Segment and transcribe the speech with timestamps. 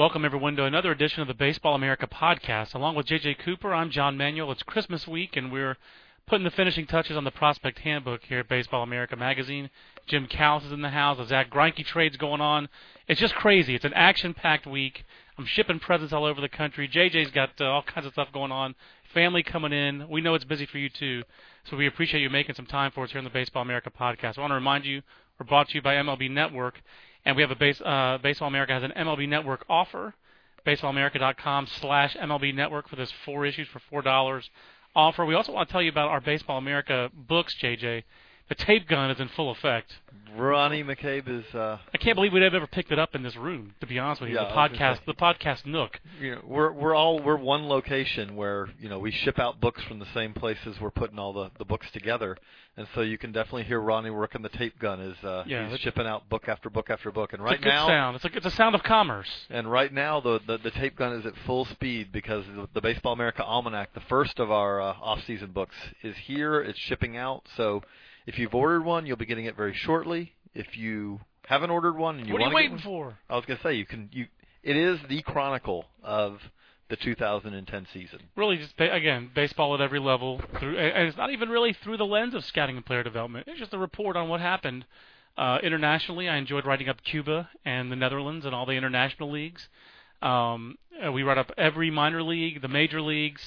[0.00, 2.74] Welcome, everyone, to another edition of the Baseball America podcast.
[2.74, 4.50] Along with JJ Cooper, I'm John Manuel.
[4.50, 5.76] It's Christmas week, and we're
[6.26, 9.68] putting the finishing touches on the prospect handbook here at Baseball America magazine.
[10.06, 11.18] Jim Callis is in the house.
[11.18, 12.70] The Zack Greinke trade's going on.
[13.08, 13.74] It's just crazy.
[13.74, 15.04] It's an action-packed week.
[15.36, 16.88] I'm shipping presents all over the country.
[16.88, 18.76] JJ's got uh, all kinds of stuff going on.
[19.12, 20.08] Family coming in.
[20.08, 21.24] We know it's busy for you too,
[21.64, 24.38] so we appreciate you making some time for us here on the Baseball America podcast.
[24.38, 25.02] I want to remind you
[25.38, 26.80] we're brought to you by MLB Network,
[27.24, 30.14] and we have a base, uh, Baseball America has an MLB Network offer.
[30.66, 34.48] BaseballAmerica.com slash MLB Network for this four issues for four dollars
[34.94, 35.24] offer.
[35.24, 38.04] We also want to tell you about our Baseball America books, JJ.
[38.50, 39.94] The tape gun is in full effect.
[40.36, 41.44] Ronnie McCabe is.
[41.54, 43.74] Uh, I can't believe we'd have ever picked it up in this room.
[43.80, 45.98] To be honest with you, Yeah, the I was gonna podcast, the podcast nook.
[46.20, 49.82] you know, we're we're all we're one location where you know we ship out books
[49.84, 52.36] from the same places we're putting all the the books together,
[52.76, 55.80] and so you can definitely hear Ronnie working the tape gun as uh, Yeah, he's
[55.80, 57.32] shipping out book after book after book.
[57.32, 58.16] And right it's a good now, sound.
[58.16, 59.28] It's a it's a sound of commerce.
[59.50, 62.80] and right now the, the the tape gun is at full speed because the, the
[62.80, 66.60] Baseball America Almanac, the first of our uh, off-season books, is here.
[66.60, 67.42] It's shipping out.
[67.56, 67.82] So
[68.26, 70.32] if you've ordered one, you'll be getting it very shortly.
[70.54, 72.44] If you haven't ordered one and you want to.
[72.44, 73.18] what are you waiting one, for?
[73.28, 74.26] I was gonna say you can you.
[74.62, 76.38] It is the chronicle of
[76.90, 78.20] the 2010 season.
[78.36, 80.40] Really, just again, baseball at every level.
[80.58, 83.46] Through, and it's not even really through the lens of scouting and player development.
[83.48, 84.84] It's just a report on what happened
[85.38, 86.28] uh, internationally.
[86.28, 89.68] I enjoyed writing up Cuba and the Netherlands and all the international leagues.
[90.20, 93.40] Um, uh, we write up every minor league, the major leagues.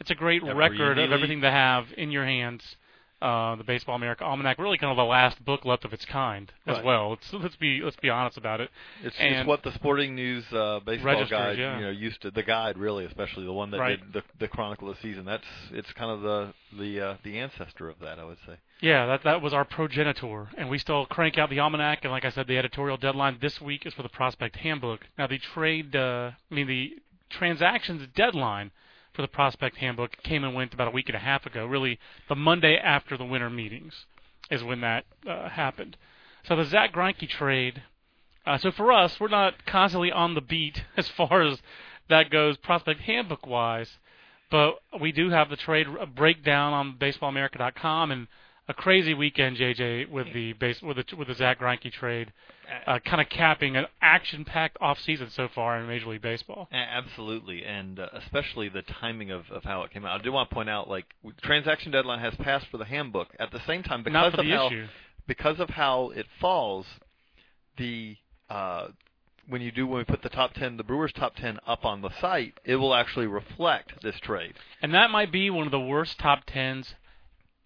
[0.00, 2.76] It's a great Every record indie of everything to have in your hands.
[3.22, 6.52] Uh, the Baseball America Almanac, really kind of the last book left of its kind
[6.66, 6.84] as Right.
[6.84, 7.10] well.
[7.10, 8.68] Let's, let's be let's be honest about it.
[9.02, 11.78] It's, it's what the Sporting News uh, baseball guide, yeah.
[11.78, 12.30] you know, used to.
[12.30, 13.98] The guide, really, especially the one that Right.
[13.98, 15.24] did the, the chronicle of the season.
[15.24, 18.56] That's it's kind of the the uh, the ancestor of that, I would say.
[18.82, 22.00] Yeah, that that was our progenitor, and we still crank out the almanac.
[22.02, 25.06] And like I said, the editorial deadline this week is for the prospect handbook.
[25.16, 26.96] Now the trade, uh, I mean the
[27.30, 28.72] transactions deadline
[29.16, 31.64] for the prospect handbook came and went about a week and a half ago.
[31.64, 34.04] Really, the Monday after the winter meetings
[34.50, 35.96] is when that uh, happened.
[36.44, 37.82] So the Zack Greinke trade.
[38.46, 41.60] Uh, so for us, we're not constantly on the beat as far as
[42.08, 43.98] that goes, prospect handbook wise.
[44.50, 48.28] But we do have the trade r- breakdown on BaseballAmerica.com and
[48.68, 52.32] a crazy weekend, JJ, with the base with the with the Zack Greinke trade,
[52.86, 56.68] uh, kind of capping an action-packed off season so far in Major League Baseball.
[56.72, 60.20] Absolutely, and uh, especially the timing of, of how it came out.
[60.20, 61.06] I do want to point out, like,
[61.42, 63.28] transaction deadline has passed for the handbook.
[63.38, 64.86] At the same time, because of the how issue.
[65.26, 66.86] because of how it falls,
[67.78, 68.16] the
[68.48, 68.88] uh,
[69.48, 72.00] when you do when we put the top ten, the Brewers top ten up on
[72.02, 74.54] the site, it will actually reflect this trade.
[74.82, 76.94] And that might be one of the worst top tens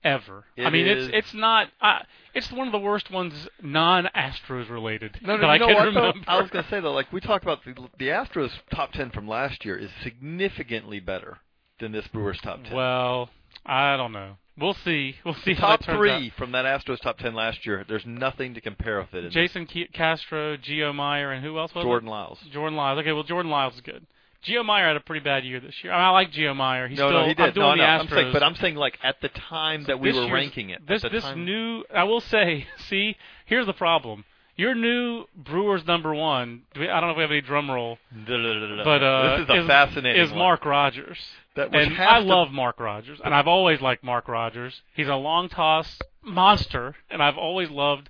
[0.05, 0.44] ever.
[0.59, 1.69] I mean, is- it's it's not.
[1.81, 2.00] Uh,
[2.34, 6.12] it's one of the worst ones non-Astros related No, that no, I can what, remember.
[6.25, 6.33] Though?
[6.33, 9.10] I was going to say though, like we talked about the, the Astros top ten
[9.10, 11.39] from last year is significantly better
[11.81, 12.75] than this Brewers top ten.
[12.75, 13.31] Well,
[13.66, 14.37] I don't know.
[14.59, 15.16] We'll see.
[15.25, 16.33] We'll see how top that turns three out.
[16.37, 19.31] from that Astros top ten last year, there's nothing to compare with it.
[19.31, 22.12] Jason Ke- Castro, Gio Mier, and who else was Jordan it?
[22.12, 22.39] Lyles.
[22.53, 22.99] Jordan Lyles.
[23.00, 24.06] Okay, well Jordan Lyles is good.
[24.47, 25.93] Gio Mier had a pretty bad year this year.
[25.93, 26.89] I, mean, I like Gio Mier.
[26.89, 28.11] He's no, still no, he I'm doing No, the no, I'm Astros.
[28.11, 30.87] saying, but I'm saying like at the time that we were ranking it.
[30.87, 34.25] This this time, new I will say, see, here's the problem.
[34.56, 36.62] Your new Brewers number one.
[36.77, 39.61] we- I don't know if we have any drum roll, but uh, this is a
[39.61, 40.39] is, fascinating is one.
[40.39, 41.19] Mark Rogers.
[41.57, 44.83] That and I love Mark Rogers, and I've always liked Mark Rogers.
[44.95, 48.09] He's a long toss monster, and I've always loved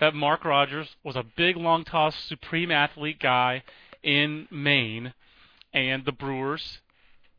[0.00, 3.62] that Mark Rogers was a big long toss supreme athlete guy
[4.02, 5.12] in Maine,
[5.72, 6.80] and the Brewers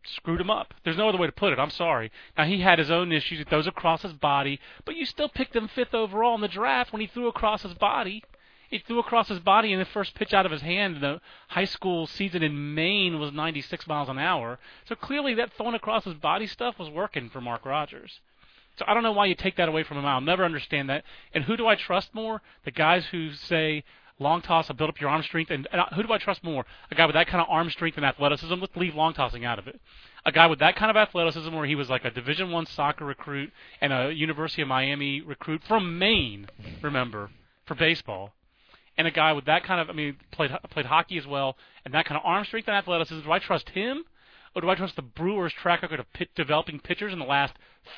[0.03, 0.73] screwed him up.
[0.83, 1.59] There's no other way to put it.
[1.59, 2.11] I'm sorry.
[2.37, 3.39] Now he had his own issues.
[3.39, 6.91] He throws across his body, but you still picked him fifth overall in the draft
[6.91, 8.23] when he threw across his body.
[8.69, 11.21] He threw across his body, in the first pitch out of his hand in the
[11.47, 14.59] high school season in Maine was 96 miles an hour.
[14.85, 18.19] So clearly, that throwing across his body stuff was working for Mark Rogers.
[18.77, 20.05] So I don't know why you take that away from him.
[20.05, 21.03] I'll never understand that.
[21.33, 22.41] And who do I trust more?
[22.63, 23.83] The guys who say
[24.19, 26.65] long toss will build up your arm strength, and, and who do I trust more?
[26.91, 28.53] A guy with that kind of arm strength and athleticism.
[28.53, 29.79] Let's leave long tossing out of it.
[30.25, 33.05] A guy with that kind of athleticism, where he was like a Division One soccer
[33.05, 33.51] recruit
[33.81, 36.47] and a University of Miami recruit from Maine.
[36.81, 37.31] Remember
[37.65, 38.33] for baseball
[38.99, 41.55] and a guy with that kind of I mean played played hockey as well
[41.85, 43.23] and that kind of arm strength and athleticism.
[43.23, 44.03] Do I trust him,
[44.53, 47.53] or do I trust the Brewers' track record of pit developing pitchers in the last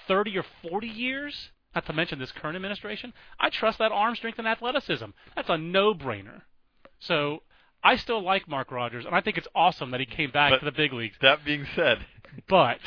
[0.07, 1.49] 30 or 40 years?
[1.75, 3.13] Not to mention this current administration.
[3.39, 5.05] I trust that arm strength and athleticism.
[5.35, 6.41] That's a no-brainer.
[6.99, 7.43] So
[7.83, 10.59] I still like Mark Rogers, and I think it's awesome that he came back But-
[10.59, 11.15] to the big leagues.
[11.21, 12.05] That being said,
[12.47, 12.79] But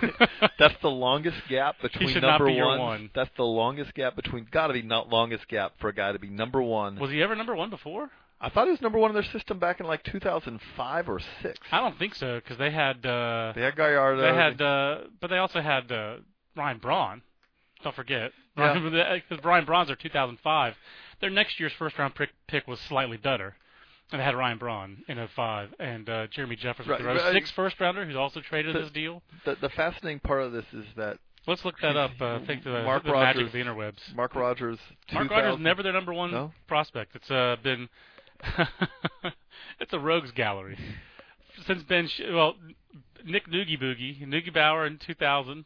[0.58, 2.78] that's the longest gap between number be one.
[2.78, 3.10] one.
[3.14, 4.46] That's the longest gap between.
[4.50, 6.98] Got to be not longest gap for a guy to be number one.
[6.98, 8.10] was he ever number one before?
[8.40, 11.58] I thought he was number one in their system back in like 2005 or six.
[11.70, 14.20] I don't think so because they had uh, They had Gallardo.
[14.20, 16.16] they had, uh, but they also had uh,
[16.56, 17.22] Ryan Braun.
[17.82, 18.78] Don't forget, Yeah.
[19.28, 20.74] because Brian their 2005.
[21.20, 23.54] Their next year's first round pick, pick was slightly better.
[24.10, 27.80] And they had Ryan Braun in 05 and uh, Jeremy Jeffress Right, the 06 first
[27.80, 29.22] rounder who's also traded The- this deal.
[29.46, 32.12] the, the fascinating part of this is that Let's look that up.
[32.20, 34.14] Uh, think the, Mark the magic Rogers- of the interwebs.
[34.14, 34.78] Mark Rogers.
[35.12, 36.52] Mark 2000 Rogers never their number one No?
[36.68, 37.16] prospect.
[37.16, 37.88] It's uh, been
[39.80, 40.78] it's a rogues gallery
[41.66, 42.08] since Ben.
[42.08, 42.54] Sh- well,
[43.24, 45.64] Nick Noogie Boogie, Neugebauer in 2000,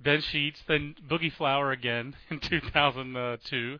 [0.00, 3.78] Ben Sheets, then Boogie Flower again in 2002.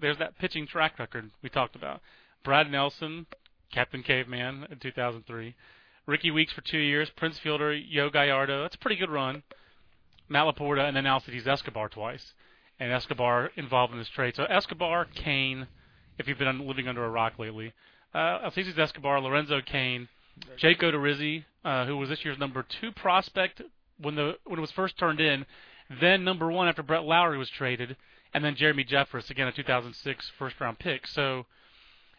[0.00, 2.00] There's that pitching track record we talked about.
[2.44, 3.26] Brad Nelson,
[3.72, 5.54] Captain Caveman in 2003.
[6.06, 7.10] Rickie Weeks for two years.
[7.16, 8.62] Prince Fielder, Yo Gallardo.
[8.62, 9.42] That's a pretty good run.
[10.28, 12.34] Matt LaPorta, and then Alcides Escobar twice.
[12.78, 14.34] And Escobar involved in this trade.
[14.36, 15.66] So Escobar, Cain,
[16.18, 17.72] if you've been living under a rock lately,
[18.14, 20.08] uh, Alcides Escobar, Lorenzo Cain,
[20.58, 23.62] Jake Odorizzi, uh, who was this year's number two prospect
[24.00, 25.46] when the when it was first turned in,
[26.00, 27.96] then number one after Brett Lawrie was traded,
[28.34, 31.06] and then Jeremy Jeffress, again a 2006 first round pick.
[31.06, 31.46] So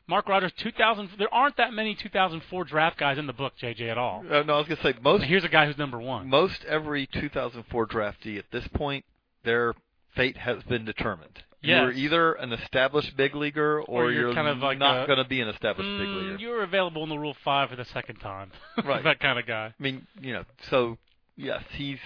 [0.07, 1.09] Mark Rogers, 2000.
[1.17, 4.23] There aren't that many 2004 draft guys in the book, JJ, at all.
[4.29, 6.29] Uh, no, I was gonna say most And here's a guy who's number one.
[6.29, 9.03] most every 2004 draftee at this point,
[9.43, 9.73] their
[10.15, 11.43] fate has been determined.
[11.59, 15.25] You're either an established big leaguer or, Or you're kind of like not going to
[15.27, 16.37] be an established big Mm, leaguer.
[16.39, 18.51] You're available in the Rule Five for the second time.
[18.85, 19.03] Right.
[19.03, 19.73] that kind of guy.
[19.77, 20.97] I mean, you know, so
[21.37, 21.99] yes, he's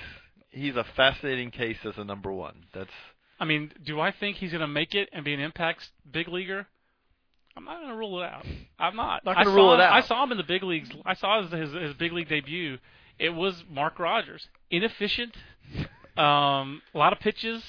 [0.52, 2.66] he's a fascinating case as a number one.
[2.74, 2.92] That's
[3.40, 6.28] I mean, do I think he's going to make it and be an impact big
[6.28, 6.68] leaguer?
[7.58, 8.46] I'm not going to rule it out.
[8.80, 9.26] I'm not.
[9.26, 9.94] Not I gonna rule saw it him- out.
[9.94, 10.90] I saw him in the big leagues.
[11.06, 12.78] I saw his, his his big league debut.
[13.20, 15.36] It was Mark Rogers, inefficient,
[16.18, 17.64] um, a lot of pitches,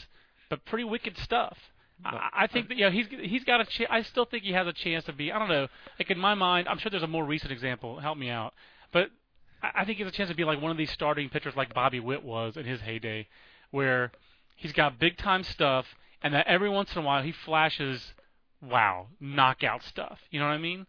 [0.50, 1.56] but pretty wicked stuff.
[2.04, 4.52] I, I think that you know he's he's got a ch- I still think he
[4.52, 5.30] has a chance to be.
[5.32, 5.68] I don't know.
[5.98, 7.98] Like in my mind, I'm sure there's a more recent example.
[8.00, 8.54] Help me out,
[8.92, 9.10] but
[9.62, 11.72] I, think he has a chance to be like one of these starting pitchers like
[11.72, 13.28] Bobby Witt was in his heyday,
[13.70, 14.10] where
[14.56, 15.86] he's got big time stuff,
[16.22, 18.12] and that every once in a while he flashes,
[18.60, 20.18] wow, knockout stuff.
[20.30, 20.86] You know what I mean?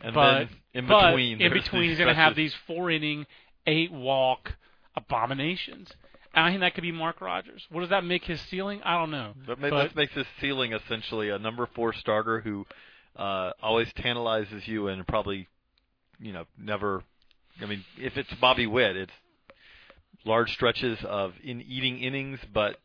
[0.00, 3.26] and but then in but between, in between, he's going to have these four inning,
[3.66, 4.52] eight walk
[4.94, 5.90] abominations.
[6.34, 7.66] And I think that could be Mark Rogers.
[7.70, 8.82] What does that make his ceiling?
[8.84, 9.32] I don't know.
[9.46, 12.66] That, but- that makes his ceiling essentially a number four starter who
[13.16, 15.48] uh, always tantalizes you and probably,
[16.20, 17.02] you know, never.
[17.62, 19.12] I mean, if it's Bobby Witt, it's
[20.24, 22.76] large stretches of in eating innings, but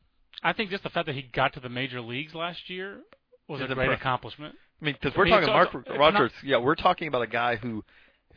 [0.44, 3.00] I think just the fact that he got to the major leagues last year
[3.48, 3.94] was a great impressive.
[4.00, 4.56] accomplishment.
[4.82, 6.32] I mean, because we're I mean, talking Mark also- Rogers.
[6.44, 7.84] yeah, we're talking about a guy who,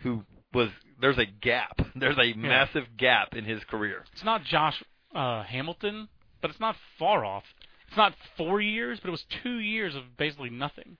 [0.00, 0.68] who was
[1.00, 1.80] there's a gap.
[1.96, 4.04] There's a massive gap in his career.
[4.12, 4.82] It's not Josh
[5.14, 6.08] uh, Hamilton,
[6.40, 7.44] but it's not far off.
[7.88, 10.96] It's not four years, but it was two years of basically nothing.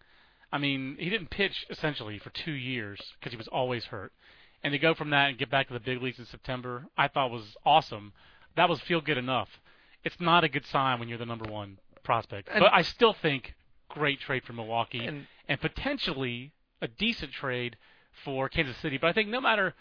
[0.53, 4.13] I mean, he didn't pitch essentially for two years because he was always hurt.
[4.65, 7.07] And to go from that and get back to the big leagues in September, I
[7.09, 8.13] thought was awesome.
[8.57, 9.49] That was feel good enough.
[10.05, 13.13] It's not a good sign when you're the number one prospect, And- but I still
[13.13, 13.55] think
[13.89, 17.77] great trade for Milwaukee And and potentially a decent trade
[18.25, 18.97] for Kansas City.
[18.99, 19.75] But I think no matter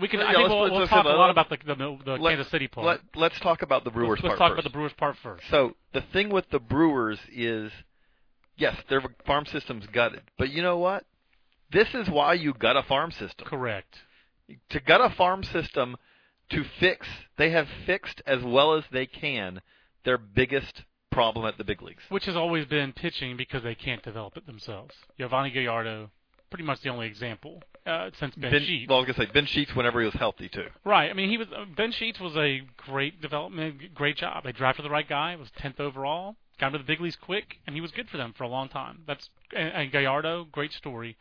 [0.00, 1.74] we can, Yeah, I think we'll, we'll talk a lot about the the,
[2.04, 2.86] the let- Kansas City part.
[2.86, 4.58] let let's talk about the Brewers let's, let's part talk first.
[4.66, 5.44] about the Brewers part first.
[5.50, 7.72] So the thing with the Brewers is,
[8.56, 11.04] yes, their farm system's gutted, but you know what?
[11.70, 13.46] This is why you gut a farm system.
[13.46, 13.98] Correct.
[14.70, 15.96] To gut a farm system
[16.50, 17.06] to fix,
[17.36, 19.60] they have fixed as well as they can
[20.04, 22.02] their biggest problem at the big leagues.
[22.08, 24.94] Which has always been pitching because they can't develop it themselves.
[25.18, 26.10] Giovanni Gallardo,
[26.50, 28.88] pretty much the only example uh, since Ben, Sheets.
[28.88, 30.66] well, I was gonna say Ben Sheets whenever he was healthy too.
[30.84, 31.10] Right.
[31.10, 34.44] I mean, he was uh, Ben Sheets was a great development, great job.
[34.44, 35.34] They drafted the right guy.
[35.36, 36.36] Was tenth overall.
[36.60, 38.48] Got him to the big leagues quick, and he was good for them for a
[38.48, 39.00] long time.
[39.06, 41.16] That's and, and Gallardo, great story.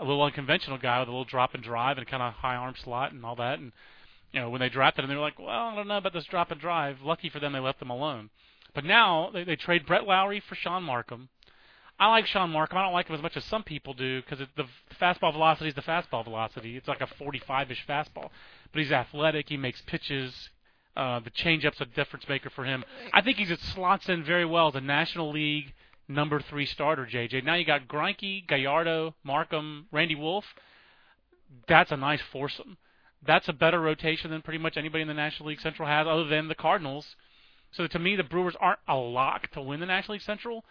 [0.00, 2.74] A little unconventional guy with a little drop and drive and kind of high arm
[2.82, 3.58] slot and all that.
[3.58, 3.72] And
[4.32, 6.24] you know, when they drafted him, they were like, well, I don't know about this
[6.24, 7.02] drop and drive.
[7.02, 8.30] Lucky for them, they left him alone.
[8.74, 11.28] But now they, they trade Brett Lawrie for Sean Marcum.
[11.98, 12.76] I like Sean Marcum.
[12.76, 14.64] I don't like him as much as some people do because the
[15.00, 16.76] fastball velocity is the fastball velocity.
[16.76, 18.30] It's like a 45-ish fastball,
[18.72, 19.50] but he's athletic.
[19.50, 20.48] He makes pitches.
[20.96, 22.84] Uh, the changeup's a difference maker for him.
[23.12, 25.74] I think he's it slots in very well as a National League
[26.10, 27.06] number three starter.
[27.06, 27.44] JJ.
[27.44, 30.44] Now you got Greinke, Gallardo, Marcum, Randy Wolf.
[31.68, 32.76] That's a nice foursome.
[33.26, 36.24] That's a better rotation than pretty much anybody in the National League Central has, other
[36.26, 37.16] than the Cardinals.
[37.72, 40.64] So to me, the Brewers aren't a lock to win the National League Central,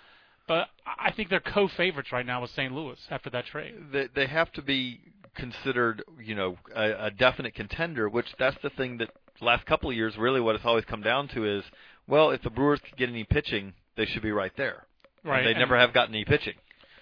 [0.47, 2.73] but I think they're co-favorites right now with St.
[2.73, 3.75] Louis after that trade.
[3.91, 4.99] They, they have to be
[5.35, 8.09] considered, you know, a, a definite contender.
[8.09, 11.27] Which that's the thing that last couple of years, really, what it's always come down
[11.29, 11.63] to is,
[12.07, 14.85] well, if the Brewers could get any pitching, they should be right there.
[15.23, 15.43] And Right.
[15.43, 16.55] They never have gotten any pitching.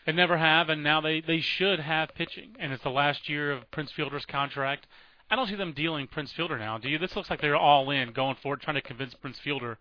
[0.05, 2.55] They never have, and now they they should have pitching.
[2.59, 4.88] And it's the last year of Prince Fielder's contract.
[5.29, 6.77] I don't see them dealing Prince Fielder now.
[6.77, 6.97] Do you?
[6.97, 9.77] This looks like they're all in, going for it, trying to convince Prince Fielder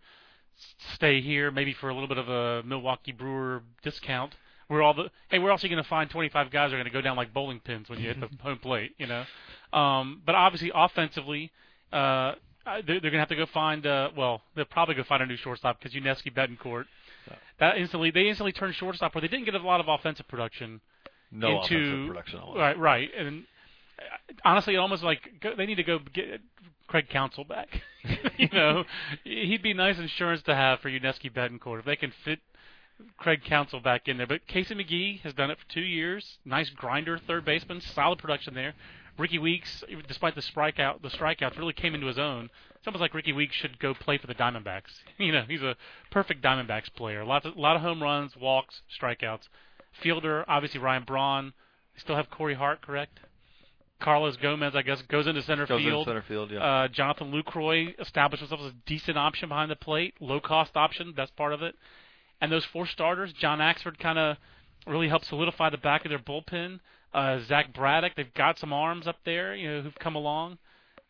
[0.95, 4.35] stay here, maybe for a little bit of a Milwaukee Brewer discount.
[4.69, 7.01] We're all the hey, we're also going to find 25 guys are going to go
[7.01, 9.25] down like bowling pins when you hit the home plate, you know?
[9.73, 11.53] Um, but obviously, offensively,
[11.93, 12.33] uh,
[12.65, 13.87] they're, they're going to have to go find.
[13.87, 16.87] Uh, well, they'll probably go find a new shortstop because Yuniesky Betancourt.
[17.59, 20.81] That instantly, they instantly turned shortstop where they didn't get a lot of offensive production.
[21.31, 22.41] No into, offensive production.
[22.41, 23.45] All Right, right, and
[23.99, 26.41] uh, honestly, it almost like go, they need to go get
[26.87, 27.69] Craig Counsell back.
[28.37, 28.85] you know,
[29.25, 32.41] he'd be nice insurance to have for Yuniesky Betancourt if they can fit
[33.19, 34.27] Craig Counsell back in there.
[34.27, 36.39] But Casey McGehee has done it for two years.
[36.45, 38.75] Nice grinder, third baseman, solid production there.
[39.19, 42.51] Rickie Weeks, despite the strikeout, the strikeouts really came into his own.
[42.79, 44.93] It's almost like Rickie Weeks should go play for the Diamondbacks.
[45.19, 45.77] You know, he's a
[46.11, 47.25] perfect Diamondbacks player.
[47.25, 49.49] Lots of, a lot of home runs, walks, strikeouts.
[50.03, 51.53] Fielder, obviously Ryan Braun.
[51.95, 53.19] They still have Corey Hart, correct?
[54.01, 56.07] Carlos Gomez, I guess, goes into center Goes field.
[56.07, 56.63] in center field, yeah.
[56.63, 61.15] Uh, Jonathan Lucroy established himself as a decent option behind the plate, low cost option.
[61.17, 61.75] That's part of it.
[62.41, 64.37] And those four starters, John Axford kind of
[64.87, 66.81] really helped solidify the back of their bullpen.
[67.15, 70.59] Uh, Zach Braddock, they've got some arms up there, you know, who've come along.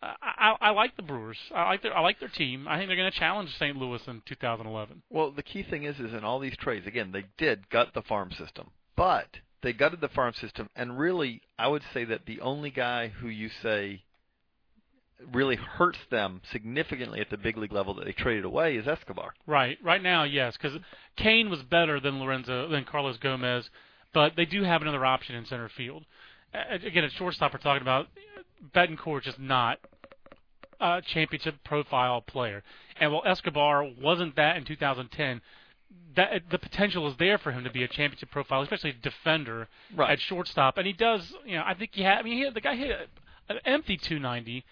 [0.03, 1.39] I, I, I like the Brewers.
[1.55, 2.67] I like their I like their team.
[2.69, 3.77] I think they're going to challenge St.
[3.77, 5.03] Louis in 2011.
[5.11, 8.03] Well, the key thing is, is in all these trades, again, they did gut the
[8.03, 9.27] farm system, but
[9.63, 13.29] they gutted the farm system, and really, I would say that the only guy who
[13.29, 14.03] you say
[15.33, 19.35] really hurts them significantly at the big league level that they traded away is Escobar.
[19.47, 20.79] Right, right now, yes, because
[21.17, 23.69] Cain was better than Lorenzo than Carlos Gomez,
[24.13, 26.05] but they do have another option in center field.
[26.71, 28.07] Again, at shortstop, we're talking about
[28.75, 29.79] Betancourt just not
[30.81, 32.63] a championship profile player,
[33.01, 35.41] and while Escobar wasn't that in 2010.
[36.17, 39.69] That the potential is there for him to be a championship profile, especially a defender
[39.95, 40.11] Right.
[40.13, 41.35] at shortstop, and he does.
[41.45, 42.19] You know, I think he had.
[42.19, 43.09] I mean, he had, the guy hit
[43.51, 44.65] an empty 290,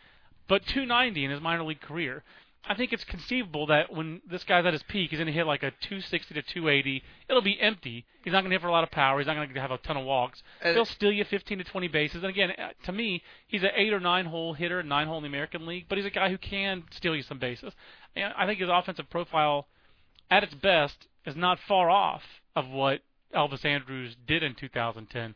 [0.49, 2.25] but 290 in his minor league career.
[2.66, 5.47] I think it's conceivable that when this guy's at his peak, he's going to hit
[5.47, 7.02] like a 260 to 280.
[7.28, 8.06] It'll be empty.
[8.23, 9.18] He's not going to hit for a lot of power.
[9.18, 10.42] He's not going to have a ton of walks.
[10.62, 12.23] And- He'll steal you 15 to 20 bases.
[12.23, 15.23] And again, uh, to me, he's an eight or nine hole hitter, nine hole in
[15.25, 17.75] the American League, but he's a guy who can steal you some bases.
[18.16, 19.66] And I think his offensive profile,
[20.30, 22.23] at its best, is not far off
[22.56, 23.00] of what
[23.35, 25.35] Elvis Andrus did in 2010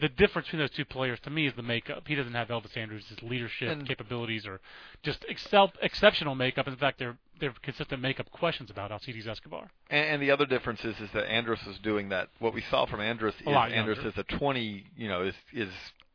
[0.00, 2.02] the difference between those two players to me is the makeup.
[2.06, 4.60] He doesn't have Elvis Andrus' leadership And- capabilities or
[5.02, 6.66] just excel, exceptional makeup.
[6.66, 9.70] In fact, they're they're consistent makeup questions about Alcides Escobar.
[9.90, 12.28] And, and the other difference is, is that Andrus is doing that.
[12.38, 15.34] What we saw from Andrus A is lot Andrus is a 20, you know, is
[15.52, 15.68] is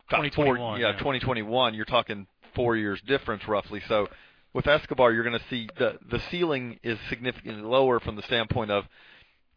[0.09, 0.97] got 2021, four, yeah, yeah.
[0.97, 1.75] 2021.
[1.75, 2.25] You're talking
[2.55, 3.81] four years difference roughly.
[3.87, 4.07] So
[4.53, 8.71] with Escobar, you're going to see the the ceiling is significantly lower from the standpoint
[8.71, 8.85] of,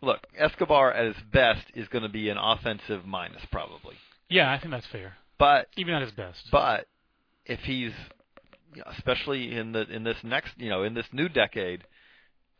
[0.00, 3.94] look, Escobar at his best is going to be an offensive minus probably,
[4.28, 6.38] Yeah, I think that's fair, but even at his best.
[6.52, 6.86] but
[7.46, 7.92] if he's,
[8.96, 11.82] especially in the in this next, you know, in this new decade,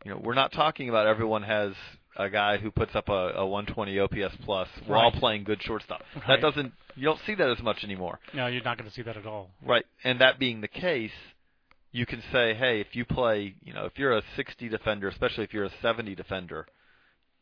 [0.03, 1.73] you know, we're not talking about everyone has
[2.17, 4.69] a guy who puts up a, a 120 OPS plus.
[4.87, 5.19] We're all Right.
[5.19, 6.01] playing good shortstop.
[6.15, 6.27] Right.
[6.27, 9.01] That doesn't you don't see that as much anymore, no, you're not going to see
[9.01, 9.49] that at all.
[9.65, 9.83] right?
[10.05, 11.11] And that being the case,
[11.91, 15.43] you can say, hey, if you play, you know, if you're a 60 defender, especially
[15.43, 16.67] if you're a 70 defender,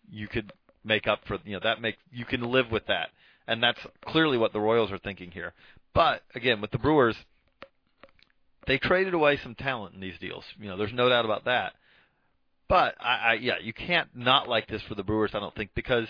[0.09, 0.51] you could
[0.83, 3.09] make up for, you know, that make you can live with that,
[3.47, 5.53] and that's clearly what the Royals are thinking here.
[5.93, 7.15] But again, with the Brewers,
[8.67, 10.43] they traded away some talent in these deals.
[10.59, 11.73] You know, there's no doubt about that.
[12.67, 15.31] But I, I yeah, you can't not like this for the Brewers.
[15.33, 16.07] I don't think because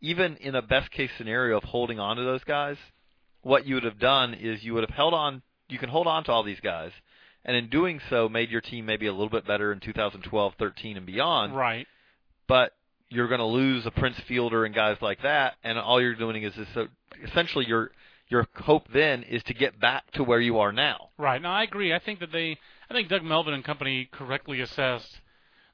[0.00, 2.76] even in a best case scenario of holding on to those guys,
[3.42, 5.42] what you would have done is you would have held on.
[5.68, 6.90] You can hold on to all these guys,
[7.44, 10.96] and in doing so, made your team maybe a little bit better in 2012, 13,
[10.96, 11.56] and beyond.
[11.56, 11.86] Right.
[12.46, 12.72] But
[13.12, 16.42] you're going to lose a Prince Fielder and guys like that, and all you're doing
[16.42, 16.88] is, so
[17.22, 17.90] essentially your
[18.28, 21.10] your hope then is to get back to where you are now.
[21.18, 21.42] Right.
[21.42, 21.92] Now I agree.
[21.92, 22.56] I think that they,
[22.88, 25.20] I think Doug Melvin and company correctly assessed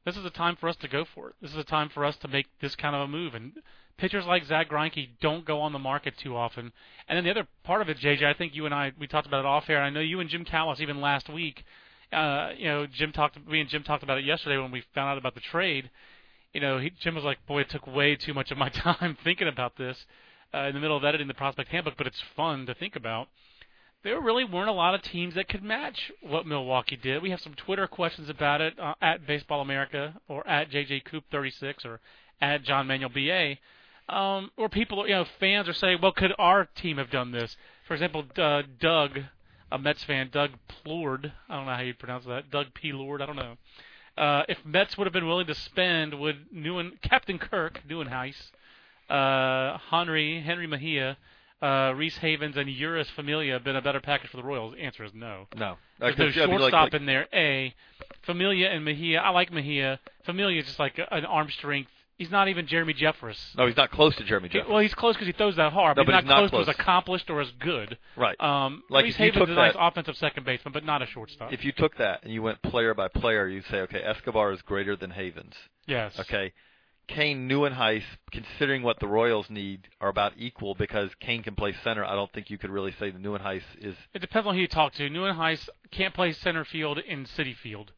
[0.09, 1.35] this is a time for us to go for it.
[1.43, 3.35] This is a time for us to make this kind of a move.
[3.35, 3.53] And
[3.99, 6.73] pitchers like Zack Greinke don't go on the market too often.
[7.09, 9.27] And then the other part of it, JJ, I think you and I we talked
[9.27, 9.83] about it off air.
[9.83, 11.63] I know you and Jim Callis even last week.
[12.11, 13.37] Uh, you know, Jim talked.
[13.47, 15.91] Me and Jim talked about it yesterday when we found out about the trade.
[16.53, 19.17] You know, he, Jim was like, "Boy, it took way too much of my time
[19.23, 20.07] thinking about this."
[20.55, 23.29] Uh, in the middle of editing the prospect handbook, but it's fun to think about
[24.05, 27.23] there really weren't a lot of teams that could match what Milwaukee did.
[27.23, 31.25] We have some Twitter questions about it uh, at Baseball America or at JJ Coop
[31.31, 32.01] 36 or
[32.41, 33.57] at John Manuel BA.
[34.13, 37.57] Um, or people, you know, fans are saying, well, could our team have done this?
[37.87, 39.19] For example, uh, Doug,
[39.71, 42.93] a Mets fan, Doug Plord, I don't know how you pronounce that, Doug P.
[42.93, 43.57] Lord, I don't know.
[44.19, 48.35] Uh, if Mets would have been willing to spend, would Newen, Captain Kirk, Nieuwenhuis,
[49.09, 51.17] uh, Jenrry Jenrry Mejia,
[51.63, 54.75] uh, Reese Havens, and Jeurys Familia been a better package for the Royals?
[54.75, 55.47] The answer is no.
[55.57, 55.77] No.
[56.01, 57.29] There's no yeah, I mean, shortstop like- like- in there.
[57.33, 57.75] A,
[58.23, 59.21] Familia and Mejia.
[59.21, 60.01] I like Mejia.
[60.25, 61.91] Familia is just like an arm strength.
[62.19, 63.39] He's not even Jeremy Jeffress.
[63.57, 65.97] No, he's not close to Jeremy He- well, he's close because he throws that hard,
[65.97, 67.97] No, but, but he's he's not not close, to as accomplished or as good.
[68.17, 68.39] right.
[68.41, 71.53] Um, Like, Reese Havens is a nice offensive second baseman, but not a shortstop.
[71.53, 74.61] if you took that and you went player by player, you'd say, okay, Escobar is
[74.63, 75.55] greater than Havens.
[75.87, 76.19] yes.
[76.19, 76.53] Okay.
[77.07, 82.05] Cain, Nieuwenhuis, considering what the Royals need, are about equal because Cain can play center.
[82.05, 83.95] I don't think you could really say that Nieuwenhuis is.
[84.13, 85.09] It depends on who you talk to.
[85.09, 87.93] Nieuwenhuis can't play center field in Citi Field.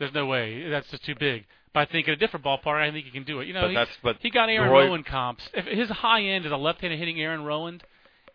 [0.00, 0.68] There's no way.
[0.68, 1.44] That's just too big.
[1.74, 3.46] But I think at a different ballpark, I think he can do it.
[3.46, 5.42] You know, But he, that's but he got Aaron Roy- Rowand comps.
[5.54, 7.80] If his high end is a left-handed hitting Aaron Rowand,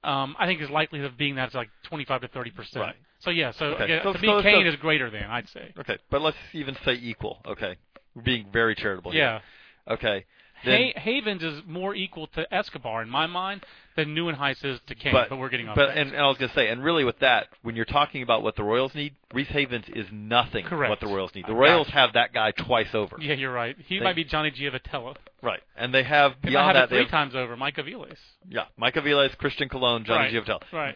[0.03, 2.81] um, I think his likelihood of being that is like 25 to 30 percent.
[2.83, 2.95] Right.
[3.19, 3.83] So yeah, so Okay.
[3.85, 5.71] again, So- to me, so- Cain so- is greater than I'd say.
[5.79, 7.41] Okay, but let's even say equal.
[7.45, 7.75] Okay,
[8.15, 9.13] we're being very charitable.
[9.15, 9.39] Yeah.
[9.87, 10.25] Okay.
[10.65, 13.65] Then, Ha- Havens is more equal to Escobar in my mind
[13.95, 15.11] than Nieuwenhuis is to Cain.
[15.13, 15.75] but, But, we're getting off.
[15.75, 18.23] But and, and I was going to say, and really with that, when you're talking
[18.23, 20.65] about what the Royals need, Reese Havens is nothing.
[20.65, 20.89] Correct.
[20.89, 21.45] What the Royals need.
[21.47, 23.17] The Royals have that guy twice over.
[23.19, 23.75] yeah, you're right.
[23.87, 25.15] He They- might be Johnny Giavotella.
[25.41, 27.57] Right, and they have They beyond have that it three have, times over.
[27.57, 28.15] Mike Aviles.
[28.49, 30.45] yeah, Mike Aviles, Christian Colon, Johnny right.
[30.45, 30.61] Giavotella.
[30.71, 30.95] Right.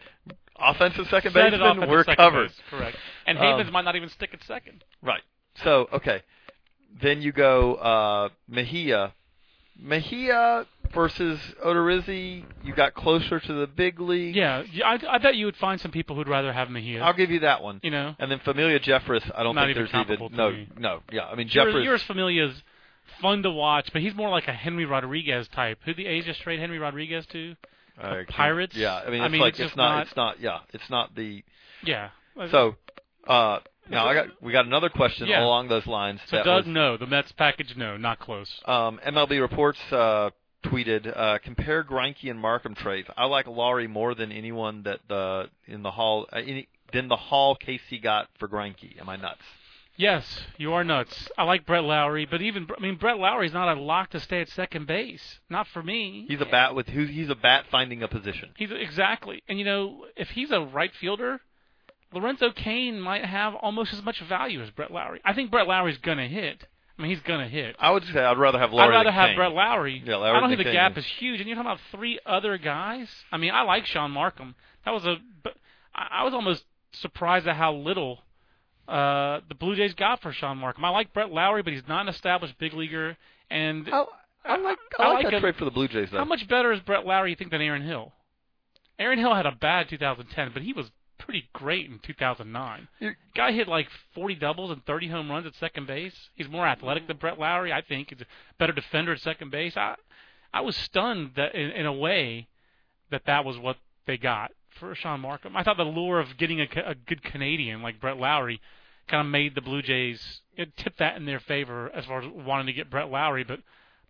[0.60, 2.48] Offensive second Set baseman, offensive we're second covered.
[2.48, 2.96] base, Correct.
[3.26, 4.82] And Um, Havens might not even stick at second.
[5.02, 5.20] Right.
[5.62, 6.22] So okay,
[7.00, 9.12] then you go uh, Mejia.
[9.78, 12.44] Mejia versus Odorizzi.
[12.64, 14.34] You got closer to the big league.
[14.36, 17.02] Yeah, I, I bet you would find some people who'd rather have Mejia.
[17.02, 17.80] I'll give you that one.
[17.82, 20.68] you know, And then Familia Jeffress, I don't Not think even there's even no me.
[20.78, 21.26] no yeah.
[21.26, 21.84] I mean Jeffress.
[21.84, 22.60] yours Familia's
[23.20, 25.78] fun to watch, but he's more like a Henry Rodriguez type.
[25.84, 27.54] Who the A's just trade Henry Rodriguez to?
[28.00, 28.76] uh, Pirates?
[28.76, 30.88] Yeah, I mean I it's mean, like it's it's, not, not- it's not yeah it's
[30.90, 31.42] not the
[31.84, 32.10] Yeah.
[32.50, 32.76] so.
[33.26, 33.58] uh
[33.90, 35.44] Now I got we got another question Yeah.
[35.44, 36.20] along those lines.
[36.26, 38.60] So Doug, was, no, the Mets package, no, not close.
[38.64, 40.30] Um, MLB reports uh,
[40.64, 43.08] tweeted uh, compare Greinke and Marcum trades.
[43.16, 47.16] I like Lawrie more than anyone that the in the hall uh, any, than the
[47.16, 49.00] haul Casey got for Greinke.
[49.00, 49.42] Am I nuts?
[49.96, 51.28] Yes, you are nuts.
[51.36, 54.40] I like Brett Lawrie, but even I mean Brett Lawrie's not a lock to stay
[54.40, 55.40] at second base.
[55.50, 56.24] Not for me.
[56.28, 58.50] He's a bat with who he's a bat finding a position.
[58.56, 61.40] He's exactly, and you know, if he's a right fielder,
[62.12, 65.20] Lorenzo Cain might have almost as much value as Brett Lawrie.
[65.24, 66.64] I think Brett Lawrie's gonna hit.
[66.98, 67.76] I mean, he's gonna hit.
[67.78, 68.88] I would say I'd rather have Lawrie.
[68.88, 69.36] I'd rather than have Cain.
[69.36, 70.02] Brett Lawrie.
[70.04, 71.40] Yeah, Lawrie I don't than think the Cain, gap is huge.
[71.40, 73.08] And you're talking about three other guys.
[73.30, 74.54] I mean, I like Sean Marcum.
[74.84, 75.54] That was a, but
[75.94, 78.20] I I was almost surprised at how little
[78.88, 80.82] uh, the Blue Jays got for Sean Marcum.
[80.82, 83.16] I like Brett Lawrie, but he's not an established big leaguer.
[83.50, 84.04] And I,
[84.44, 85.40] I like I, I like, like that him.
[85.42, 86.18] trade for the Blue Jays though.
[86.18, 88.12] how much better is Brett Lawrie, you think, than Aaron Hill?
[88.98, 90.86] Aaron Hill had a bad 2010, but he was
[91.18, 92.88] pretty great in 2009.
[93.00, 96.14] You're- Guy hit like 40 doubles and 30 home runs at second base.
[96.34, 98.10] He's more athletic than Brett Lawrie, I think.
[98.10, 98.26] He's a
[98.58, 99.76] better defender at second base.
[99.76, 99.96] I
[100.52, 102.48] I was stunned that in, in a way
[103.10, 103.76] that that was what
[104.06, 105.54] they got for Sean Marcum.
[105.54, 108.60] I thought the lure of getting a, a good Canadian like Brett Lawrie
[109.08, 112.28] kind of made the Blue Jays it tipped that in their favor as far as
[112.34, 113.60] wanting to get Brett Lawrie, but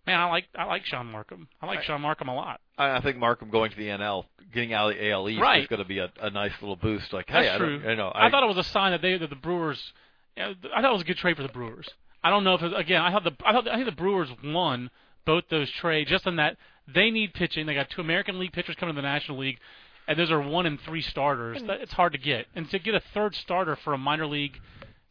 [0.09, 1.47] man, I like I like Sean Marcum.
[1.63, 2.61] I like I- Sean Marcum a lot.
[2.77, 5.63] I, I think Marcum going to the NL, getting out of the AL East Right.
[5.63, 7.13] is going to be a, a nice little boost.
[7.13, 7.81] Like, That's hey, I true.
[7.81, 9.93] you know, I, thought it was a sign that they that the Brewers.
[10.37, 11.89] You know, I thought it was a good trade for the Brewers.
[12.23, 13.01] I don't know if it, again.
[13.03, 14.91] I thought the I thought I think the Brewers won
[15.25, 16.57] both those trades just in that
[16.93, 17.67] they need pitching.
[17.67, 19.59] They got two American League pitchers coming to the National League,
[20.07, 21.61] and those are one and three starters.
[21.67, 24.59] That, it's hard to get, and to get a third starter for a minor league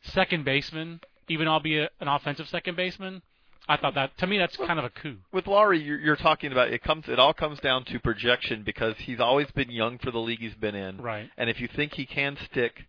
[0.03, 3.21] second baseman, even albeit an offensive second baseman,
[3.67, 5.17] I thought that to me that's kind of a coup.
[5.32, 7.06] with Lawrie, you're, you're talking about it comes.
[7.08, 10.56] It all comes down to projection because he's always been young for the league he's
[10.56, 11.01] been in.
[11.01, 11.30] Right.
[11.38, 12.86] And if you think he can stick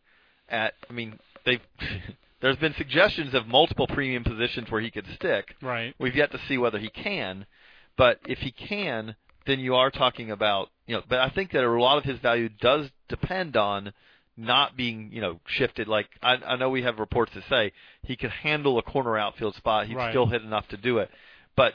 [0.49, 1.61] at, I mean, they've
[2.41, 5.55] there's been suggestions of multiple premium positions where he could stick.
[5.61, 5.95] Right.
[5.99, 7.47] We've yet to see whether he can,
[7.97, 11.03] but if he can, then you are talking about you know.
[11.09, 13.93] But I think that a lot of his value does depend on
[14.39, 15.89] not being you know shifted.
[15.89, 17.73] Like I, I know we have reports that say
[18.03, 19.87] he could handle a corner outfield spot.
[19.89, 20.13] He'd Right.
[20.13, 21.11] still hit enough to do it,
[21.57, 21.75] but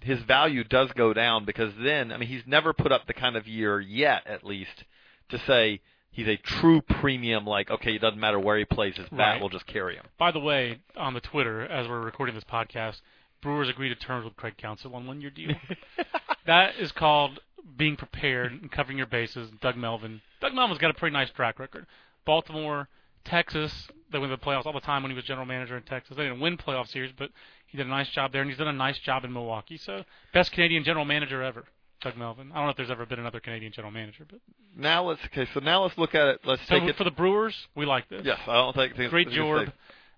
[0.00, 3.36] his value does go down because then I mean he's never put up the kind
[3.36, 4.84] of year yet at least
[5.30, 7.46] to say he's a true premium.
[7.46, 9.40] Like okay, it doesn't matter where he plays, his bat Right.
[9.42, 10.04] will just carry him.
[10.18, 13.00] By the way, on the Twitter as we're recording this podcast,
[13.42, 15.50] Brewers agreed to terms with Craig Counsell on one year deal.
[16.46, 17.40] that is called
[17.76, 19.50] being prepared and covering your bases.
[19.60, 20.20] Doug Melvin.
[20.44, 21.86] Doug Melvin's got a pretty nice track record.
[22.26, 22.86] Baltimore,
[23.24, 23.72] Texas,
[24.12, 26.18] they win the playoffs all the time when he was general manager in Texas.
[26.18, 27.30] They didn't win playoff series, but
[27.66, 29.78] he did a nice job there, and he's done a nice job in Milwaukee.
[29.78, 30.04] So,
[30.34, 31.64] best Canadian general manager ever,
[32.02, 32.52] Doug Melvin.
[32.52, 34.40] I don't know if there's ever been another Canadian general manager, but
[34.76, 35.48] Now let's okay.
[35.54, 36.40] So now let's look at it.
[36.44, 36.96] Let's so take it.
[36.96, 38.20] for the Brewers, we like this.
[38.22, 38.96] Yes, I don't think.
[39.08, 39.72] Great job.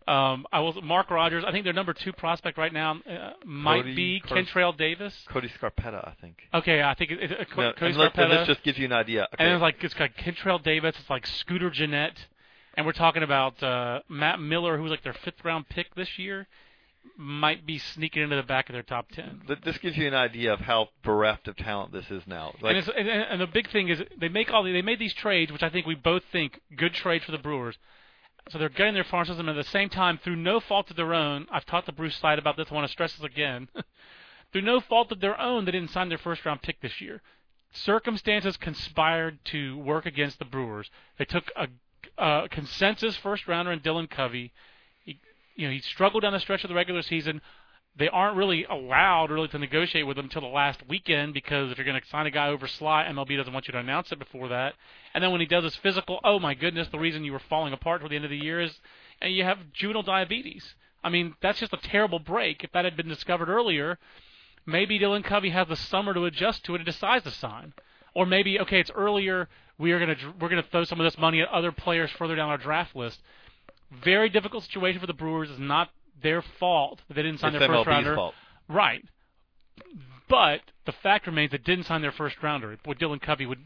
[0.07, 1.43] Um, I was Mark Rogers.
[1.45, 5.13] I think their number two prospect right now uh, might Cody be Car- Kentrail Davis.
[5.29, 6.39] Cody Scarpetta, I think.
[6.55, 8.39] Okay, I think it, it, it, No, Cody and Scarpetta.
[8.39, 9.25] this just gives you an idea.
[9.35, 9.45] Okay.
[9.45, 12.15] And it's like it's got Kentrail Davis, it's like Scooter Gennett,
[12.75, 16.19] and we're talking about uh, Matt Miller, who was like their fifth round pick this
[16.19, 16.47] year,
[17.17, 19.43] might be sneaking into the back of their top ten.
[19.65, 22.55] This gives you an idea of how bereft of talent this is now.
[22.61, 25.01] Like, and, it's, and, and the big thing is they make all the, they made
[25.01, 27.77] these trades, which I think we both think good trades for the Brewers.
[28.49, 31.15] So they're getting their farm system at the same time through no fault of their
[31.15, 31.47] own.
[31.51, 32.69] I've talked to Bruce Seid about this.
[32.71, 33.69] I want to stress this again.
[34.53, 37.23] through no fault of their own, they didn't sign their first round pick this year.
[37.73, 40.91] Circumstances conspired to work against the Brewers.
[41.19, 41.67] They took a,
[42.17, 44.53] a consensus first rounder in Dylan Covey.
[45.05, 45.21] He,
[45.57, 47.41] you know, he struggled down the stretch of the regular season.
[47.99, 51.79] They aren't really allowed really to negotiate with him until the last weekend because if
[51.79, 54.19] you're going to sign a guy over slot, MLB doesn't want you to announce it
[54.19, 54.75] before that.
[55.15, 57.73] And then when he does his physical, oh my goodness, the reason you were falling
[57.73, 58.79] apart toward the end of the year is,
[59.23, 60.75] and you have juvenile diabetes.
[61.03, 62.65] I mean, that's just a terrible break.
[62.65, 63.99] If that had been discovered earlier,
[64.67, 67.73] maybe Dylan Covey has the summer to adjust to it and decides to sign.
[68.15, 69.49] Or maybe okay, it's earlier.
[69.79, 72.49] We are gonna we're gonna throw some of this money at other players further down
[72.49, 73.23] our draft list.
[73.91, 75.51] Very difficult situation for the Brewers.
[75.51, 75.91] It's not
[76.23, 78.15] their fault that they didn't sign it's their first MLB's rounder.
[78.15, 78.35] fault.
[78.69, 79.05] Right.
[80.29, 82.77] But the fact remains they didn't sign their first rounder.
[82.85, 83.61] What Dylan Covey would,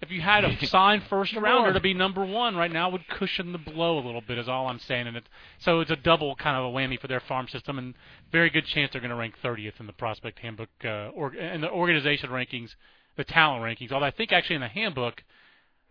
[0.00, 3.52] if you had a signed first rounder to be number one right now, would cushion
[3.52, 4.38] the blow a little bit.
[4.38, 5.06] Is all I'm saying.
[5.06, 7.94] And it, so it's a double kind of a whammy for their farm system, and
[8.32, 11.60] very good chance they're going to rank 30th in the prospect handbook uh, or in
[11.60, 12.74] the organization rankings,
[13.16, 13.92] the talent rankings.
[13.92, 15.22] Although I think actually in the handbook.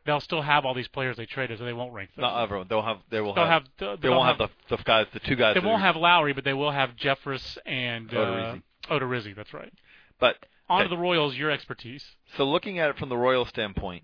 [0.06, 2.24] They'll still have all these players they traded, so they won't rank them.
[2.24, 2.68] Not everyone.
[2.70, 2.98] They'll have.
[3.10, 3.64] They will They'll have.
[3.80, 4.02] have.
[4.02, 5.56] they won't have, the the guys, the two guys.
[5.56, 8.62] They won't have Lawrie, but they will have Jeffress and uh, Odorizzi.
[8.90, 9.36] Odorizzi.
[9.36, 9.72] That's right.
[10.20, 10.38] But
[10.70, 12.04] On to the Royals, your expertise.
[12.38, 14.04] so looking at it from the Royal standpoint,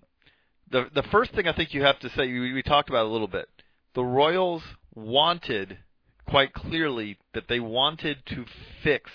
[0.70, 3.08] the the first thing I think you have to say, we, we talked about it
[3.08, 3.48] a little bit.
[3.94, 4.62] The Royals
[4.94, 5.78] wanted
[6.28, 8.44] quite clearly that they wanted to
[8.82, 9.10] fix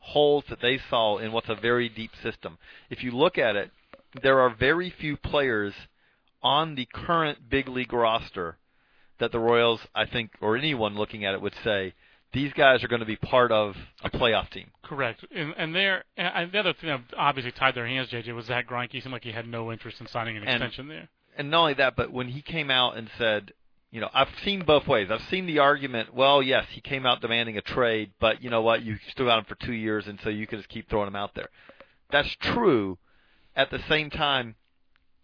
[0.00, 2.58] holes that they saw in what's a very deep system.
[2.88, 3.70] If you look at it,
[4.22, 5.72] there are very few players
[6.42, 8.56] on the current big league roster
[9.18, 11.94] that the Royals, I think, or anyone looking at it would say
[12.32, 14.70] these guys are going to be part of a playoff team.
[14.82, 15.24] Correct.
[15.34, 18.68] And, and there, and the other thing that obviously tied their hands, JJ, was Zack
[18.68, 18.92] Greinke.
[19.02, 21.08] Seemed like he had no interest in signing an And- extension there.
[21.36, 23.52] and not only that, but when he came out and said,
[23.90, 25.08] you know, I've seen both ways.
[25.10, 28.62] I've seen the argument, well, yes, he came out demanding a trade, but you know
[28.62, 28.82] what?
[28.82, 31.16] You still got him for two years, and so you can just keep throwing him
[31.16, 31.48] out there.
[32.12, 32.98] That's true.
[33.56, 34.54] At the same time,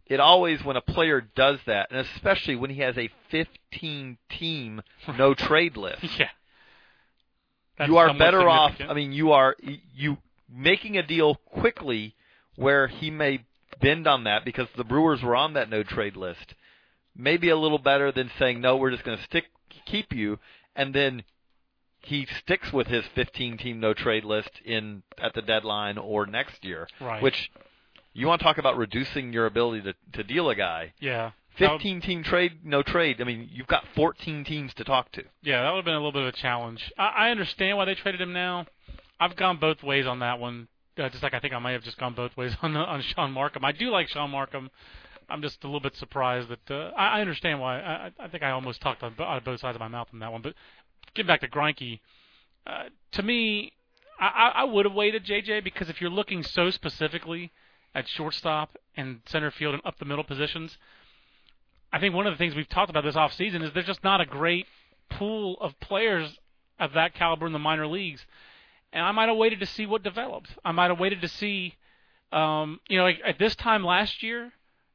[0.07, 4.83] it always, when a player does that, and especially when he has a 15 team
[5.19, 6.29] no trade list, yeah.
[7.79, 8.73] That's you are better off.
[8.81, 9.55] I mean, you are
[9.95, 10.17] you
[10.51, 12.15] making a deal quickly
[12.55, 13.45] where he may
[13.83, 16.55] bend on that because the Brewers were on that no trade list.
[17.15, 19.45] Maybe a little better than saying no, we're just going to stick
[19.85, 20.39] keep you,
[20.75, 21.23] and then
[22.01, 26.65] he sticks with his 15 team no trade list in at the deadline or next
[26.65, 26.89] year.
[27.01, 27.23] Right.
[27.23, 27.51] Which
[28.17, 30.93] you want to talk about reducing your ability to to deal a guy.
[31.01, 31.31] yeah.
[31.59, 33.19] 15 team trade, no trade.
[33.19, 35.23] I mean, you've got 14 teams to talk to.
[35.43, 36.93] Yeah, that would have been a little bit of a challenge.
[36.99, 38.67] I, I understand why they traded him now.
[39.19, 40.69] I've gone both ways on that one.
[40.99, 43.33] Uh, just like I think I might have just gone both ways on on Sean
[43.33, 43.65] Marcum.
[43.65, 44.69] I do like Sean Marcum.
[45.31, 47.81] I'm just a little bit surprised that uh, I, I understand why.
[47.81, 50.31] I, I- think I almost talked on, on both sides of my mouth on that
[50.33, 50.43] one.
[50.43, 50.53] But
[51.15, 52.01] getting back to Greinke,
[52.67, 53.73] uh, to me,
[54.21, 57.51] I, I I would have waited JJ because if you're looking so specifically
[57.97, 60.77] at shortstop and center field and up the middle positions,
[61.93, 64.21] I think one of the things we've talked about this offseason is there's just not
[64.21, 64.67] a great
[65.11, 66.39] pool of players
[66.79, 68.25] of that caliber in the minor leagues.
[68.93, 70.51] And I might have waited to see what developed.
[70.63, 71.75] I might have waited to see,
[72.33, 74.53] um, you know, like at this time last year,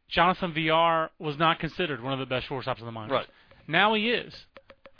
[0.07, 3.11] Jonathan Villar was not considered one of the best shortstops in the minors.
[3.11, 3.27] Right.
[3.67, 4.33] Now he is.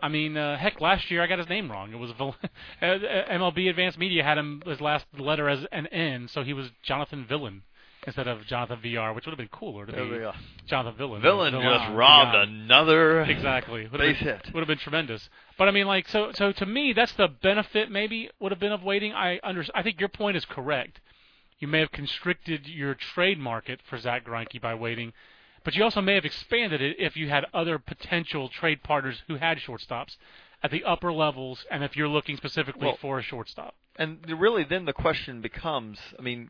[0.02, 1.94] I mean, uh, heck, last year I got his name wrong.
[1.94, 2.12] It was
[2.82, 7.26] MLB Advanced Media had him his last letter as an N, so he was Jonathan
[7.30, 7.62] Villain
[8.08, 10.38] instead of Jonathan Villar, which would have been cooler to There be.
[10.68, 11.22] Jonathan Villain.
[11.22, 12.50] Villain just robbed Villain.
[12.62, 13.88] another Exactly.
[13.88, 14.54] Would base have been, hit.
[14.54, 15.30] Would have been tremendous.
[15.58, 17.92] But I mean, like, so so to me, that's the benefit.
[17.92, 19.14] Maybe would have been of waiting.
[19.14, 21.00] I under, I think your point is correct.
[21.60, 25.14] You may have constricted your trade market for Zack Greinke by waiting,
[25.64, 29.36] but you also may have expanded it if you had other potential trade partners who
[29.36, 30.18] had shortstops
[30.64, 33.76] at the upper levels, and if you're looking specifically Well- for a shortstop.
[33.98, 36.50] And really, then the question becomes: I mean,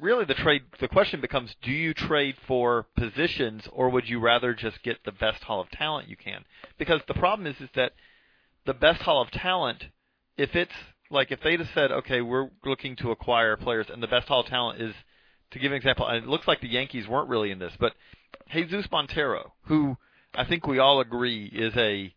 [0.00, 0.62] really, the trade.
[0.80, 5.12] The question becomes: Do you trade for positions, or would you rather just get the
[5.12, 6.44] best Haul of Talent you can?
[6.78, 7.92] Because the problem is, is that
[8.66, 9.84] the best Haul of Talent,
[10.36, 10.72] if it's
[11.10, 14.40] like if they just said, okay, we're looking to acquire players, and the best Haul
[14.40, 14.94] of Talent is,
[15.50, 17.94] to give an example, and it looks like the Yankees weren't really in this, but
[18.52, 19.96] Jesus Montero, who
[20.34, 22.14] I think we all agree is a,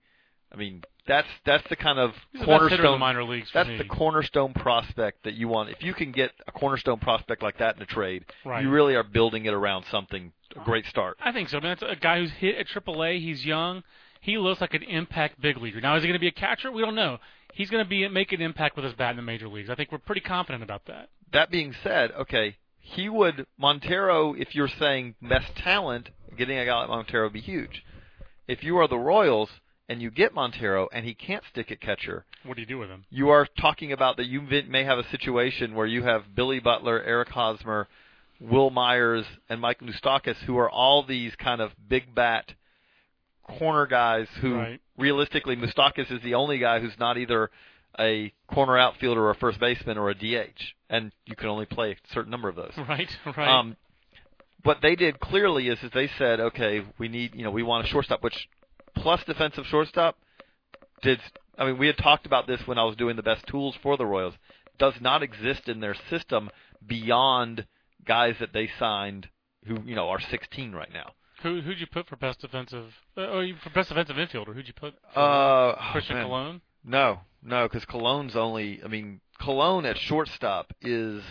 [0.52, 2.99] I mean, that's that's the kind of He's hitter the cornerstone.
[2.99, 3.77] minor leagues That's me.
[3.77, 5.69] the cornerstone prospect that you want.
[5.69, 8.63] If you can get a cornerstone prospect like that in a trade, Right.
[8.63, 11.17] you really are building it around something a great start.
[11.23, 11.57] I think so.
[11.57, 13.19] I mean, that's a guy who's hit at AAA.
[13.19, 13.83] He's young.
[14.21, 15.81] He looks like an impact big leaguer.
[15.81, 16.71] Now, is he going to be a catcher?
[16.71, 17.17] We don't know.
[17.53, 19.69] He's going to be make an impact with his bat in the major leagues.
[19.69, 21.09] I think we're pretty confident about that.
[21.33, 24.33] That being said, okay, he would Montero.
[24.33, 27.83] If you're saying best talent, getting a guy like Montero would be huge.
[28.47, 29.49] If you are the Royals
[29.89, 32.89] and you get Montero and he can't stick at catcher, What do you do with
[32.89, 33.06] him?
[33.10, 37.02] you are talking about that you may have a situation where you have Billy Butler,
[37.04, 37.88] Eric Hosmer,
[38.39, 42.52] Wil Myers, and Mike Moustakas, who are all these kind of big bat
[43.58, 44.82] corner guys who Right.
[44.98, 47.52] realistically Moustakas is the only guy who's not either
[48.00, 51.91] a corner outfielder or a first baseman or a DH, and you can only play
[51.91, 52.72] a certain number of those.
[52.78, 53.48] Right, right.
[53.60, 53.76] Um,
[54.63, 57.86] what they did clearly is that they said, okay, we need, you know, we want
[57.86, 58.48] a shortstop, which
[58.95, 60.17] plus defensive shortstop
[61.01, 61.19] did.
[61.58, 63.97] I mean, we had talked about this when I was doing the best tools for
[63.97, 64.34] the Royals.
[64.79, 66.49] Does not exist in their system
[66.86, 67.65] beyond
[68.06, 69.27] guys that they signed
[69.65, 71.12] who, you know, are 16 right now.
[71.43, 72.93] Who who'd you put for best defensive?
[73.17, 74.93] Uh, oh, you- for best defensive infielder, who'd you put?
[75.15, 76.23] Uh, Christian oh.
[76.23, 76.62] Colon.
[76.86, 78.82] No, no, because Colon's only.
[78.84, 81.21] I mean, Colon at shortstop is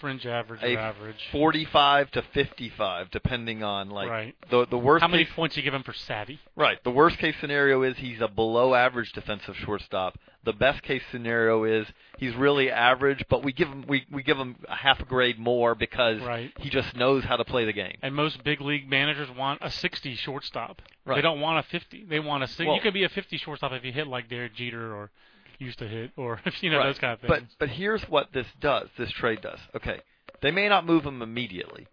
[0.00, 1.28] Fringe average a average.
[1.32, 4.34] 45 to 55, depending on like Right.
[4.50, 6.38] the the worst How many case points you give him for savvy?
[6.54, 6.82] Right.
[6.84, 10.18] The worst case scenario is he's a below average defensive shortstop.
[10.44, 11.86] The best case scenario is
[12.18, 15.38] he's really average, but we give him we, we give him a half a grade
[15.38, 16.52] more because Right.
[16.60, 17.96] he just knows how to play the game.
[18.02, 20.82] And most big league managers want a 60 shortstop.
[21.04, 21.16] Right.
[21.16, 22.04] They don't want a 50.
[22.04, 22.66] They want a 60.
[22.66, 25.10] Well- you could be a 50 shortstop if you hit like Derek Jeter or
[25.58, 26.86] used to hit, or you know right.
[26.86, 27.30] those kind of things.
[27.30, 28.88] but but here's what this does.
[28.98, 29.58] This trade does.
[29.74, 30.00] Okay.
[30.42, 31.86] They may not move him immediately,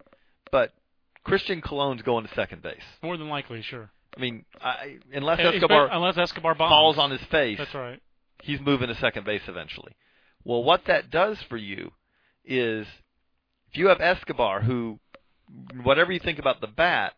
[0.52, 0.72] but
[1.24, 2.82] Christian Colon's going to second base.
[3.02, 3.90] More than likely, sure.
[4.16, 6.70] I mean, I, unless Eh, Escobar unless Escobar bombs.
[6.70, 8.00] falls on his face, That's right.
[8.42, 9.92] he's moving to second base eventually.
[10.44, 11.90] Well, what that does for you
[12.44, 12.86] is
[13.72, 15.00] if you have Escobar, who,
[15.82, 17.14] whatever you think about the bat,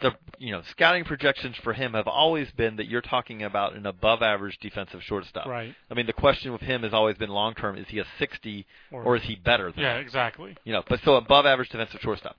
[0.00, 3.86] the you know scouting projections for him have always been that you're talking about an
[3.86, 5.46] above average defensive shortstop.
[5.46, 5.74] Right.
[5.90, 8.66] I mean, the question with him has always been long term: is he a 60
[8.92, 9.82] Or, or is he better than?
[9.82, 10.00] yeah, that?
[10.00, 10.56] exactly.
[10.64, 12.36] You know, but so above average defensive shortstop.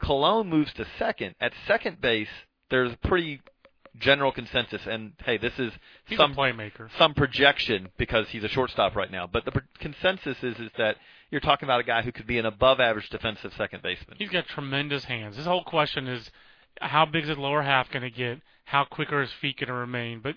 [0.00, 1.34] Colon moves to second.
[1.40, 2.28] At second base,
[2.70, 3.40] there's pretty
[3.98, 5.72] general consensus, and hey, this is
[6.06, 6.88] He's some playmaker.
[6.96, 9.26] some projection because he's a shortstop right now.
[9.26, 10.96] But the pr- consensus is is that
[11.30, 14.16] you're talking about a guy who could be an above average defensive second baseman.
[14.18, 15.36] He's got tremendous hands.
[15.36, 16.30] His whole question is
[16.80, 18.40] how big is his lower half going to get?
[18.64, 20.20] How quick are his feet going to remain?
[20.22, 20.36] But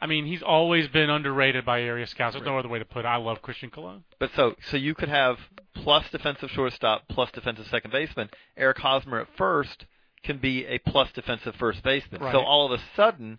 [0.00, 2.34] I mean, he's always been underrated by area scouts.
[2.34, 3.08] There's no other way to put it.
[3.08, 4.04] I love Christian Colon.
[4.18, 5.36] But so so you could have
[5.74, 8.28] plus defensive shortstop plus defensive second baseman.
[8.56, 9.86] Eric Hosmer at first
[10.22, 12.20] can be a plus defensive first baseman.
[12.20, 12.32] Right.
[12.32, 13.38] So all of a sudden,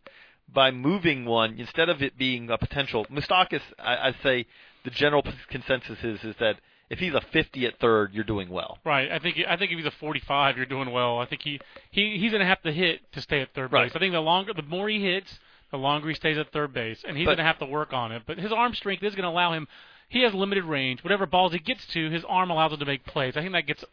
[0.51, 4.45] by moving one instead of it being a potential Moustakas, I, I say
[4.83, 8.77] the general consensus is is that if he's a 50 at third, you're doing well.
[8.85, 9.11] Right.
[9.11, 11.19] I think I think if he's a 45, you're doing well.
[11.19, 11.59] I think he
[11.91, 13.85] he he's going to have to hit to stay at third Right.
[13.87, 13.95] base.
[13.95, 15.39] I think the longer the more he hits,
[15.71, 18.11] the longer he stays at third base, and he's going to have to work on
[18.11, 18.23] it.
[18.27, 19.67] But his arm strength is going to allow him.
[20.09, 21.03] He has limited range.
[21.03, 23.35] Whatever balls he gets to, his arm allows him to make plays.
[23.35, 23.83] I think that gets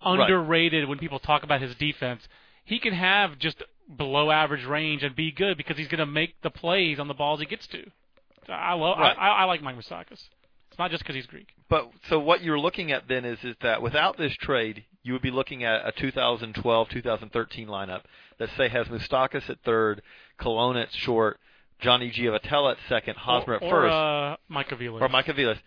[0.00, 2.22] underrated when people talk about his defense.
[2.64, 3.62] He can have just
[3.96, 7.14] below average range and be good because he's going to make the plays on the
[7.14, 7.84] balls he gets to.
[8.48, 8.98] I love.
[8.98, 9.16] Right.
[9.18, 10.22] I, I, I like Mike Moustakas.
[10.70, 11.48] It's not just because he's Greek.
[11.68, 15.22] But so what you're looking at then is is that without this trade, you would
[15.22, 18.02] be looking at a 2012-2013 lineup
[18.38, 20.02] that say has Moustakas at third,
[20.38, 21.38] Colon at short,
[21.80, 25.00] Johnny Giavotella at second, Hosmer or, at or, first, uh, Mike Aviles.
[25.00, 25.58] or Mike Aviles.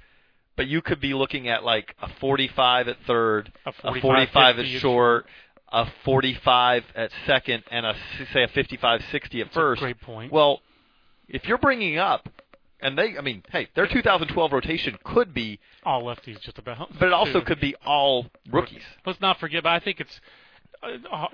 [0.56, 4.60] But you could be looking at like a 45 at third, A a 45, 45
[4.60, 5.26] at short,
[5.72, 7.96] a 45 at second, and a
[8.34, 9.82] say a 55-60 at That's a first.
[9.82, 10.32] great point.
[10.32, 10.62] Well,
[11.30, 12.28] if you're bringing up,
[12.82, 16.90] and they, I mean, hey, their 2012 rotation could be all lefties just about.
[17.00, 17.46] but it also too.
[17.46, 18.82] could be all rookies.
[19.06, 19.64] Let's not forget.
[19.64, 20.20] But I think it's.
[20.82, 21.28] Uh,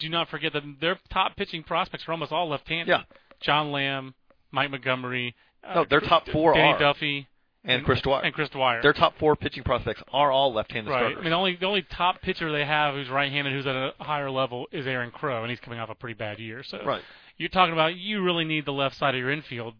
[0.00, 2.88] do not forget that their top pitching prospects are almost all left-handed.
[2.88, 3.02] Yeah.
[3.40, 4.14] John Lamb,
[4.50, 5.36] Mike Montgomery.
[5.62, 6.78] Uh, No, their top four Danny are.
[6.78, 7.28] Duffy
[7.64, 8.22] And Chris Dwyer.
[8.24, 8.82] And Chris Dwyer.
[8.82, 10.98] Their top four pitching prospects are all left-handed right.
[10.98, 11.18] starters.
[11.18, 13.92] I mean, the only the only top pitcher they have who's right-handed, who's at a
[14.00, 16.64] higher level, is Aaron Crow, and he's coming off a pretty bad year.
[16.64, 17.02] So right.
[17.36, 19.74] you're talking about you really need the left side of your infield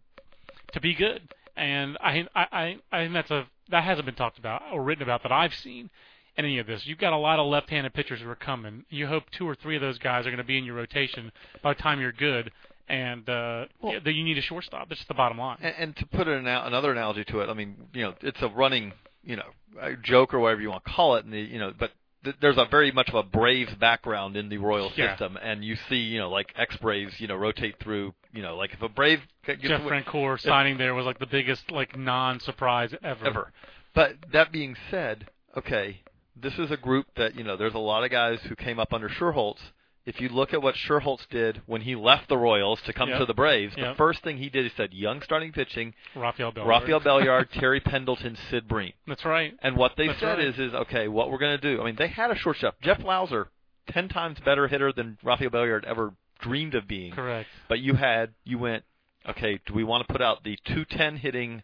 [0.73, 1.33] to be good.
[1.55, 5.03] And I I I, I think that's a that hasn't been talked about or written
[5.03, 5.89] about that I've seen
[6.37, 6.85] in any of this.
[6.85, 8.85] You've got a lot of left-handed pitchers who are coming.
[8.89, 11.31] You hope two or three of those guys are going to be in your rotation
[11.61, 12.51] by the time you're good.
[12.87, 14.89] And uh, Well- yeah, that you need a shortstop.
[14.89, 15.57] That's the bottom line.
[15.61, 18.49] And, and to put an, another analogy to it, I mean, you know, it's a
[18.49, 18.91] running,
[19.23, 21.91] you know, joke or whatever you want to call it, and the, you know, but
[22.23, 25.11] th- there's a very much of a Braves background in the Royals Yeah.
[25.11, 28.55] system, and you see, you know, like ex Braves, you know, rotate through, you know,
[28.55, 31.97] like if a Brave gets Jeff away- Francoeur signing there was like the biggest like
[31.97, 33.27] non-surprise ever.
[33.27, 33.51] ever.
[33.93, 36.01] But that being said, okay,
[36.35, 37.57] this is a group that you know.
[37.57, 39.59] There's a lot of guys who came up under Schuerholz.
[40.05, 43.19] If you look at what Schuerholz did when he left the Royals to come Yep.
[43.19, 43.97] to the Braves, the Yep.
[43.97, 46.67] first thing he did, he said, "Young starting pitching: Rafael Belliard.
[46.67, 49.53] Rafael Belliard, Terry Pendleton, Sid Bream." That's right.
[49.61, 50.47] And what they That's said right.
[50.47, 51.81] is, is okay, what we're going to do.
[51.81, 53.47] I mean, they had a shortstop, Jeff Blauser,
[53.87, 57.11] ten times better hitter than Rafael Belliard ever dreamed of being.
[57.13, 57.47] Correct.
[57.69, 58.83] But you had, you went,
[59.29, 61.61] okay, do we want to put out the 210 hitting,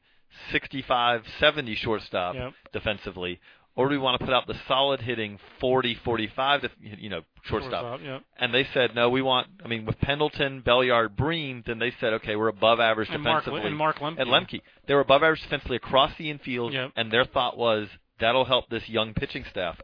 [0.52, 2.54] 65, 70 shortstop Yep.
[2.72, 3.40] defensively,
[3.78, 7.22] or do we want to put out the solid hitting 40, 45, def- you know,
[7.44, 8.02] shortstop?
[8.04, 8.24] Yep.
[8.40, 9.48] And they said, no, we want.
[9.64, 13.46] I mean, with Pendleton, Belliard, Bream, then they said, okay, we're above average And Mark,
[13.46, 13.68] defensively.
[13.70, 14.20] and Mark Lemke.
[14.20, 16.92] and Lemke, they were above average defensively across the infield, Yep.
[16.98, 17.88] and their thought was
[18.20, 19.80] that'll help this young pitching staff.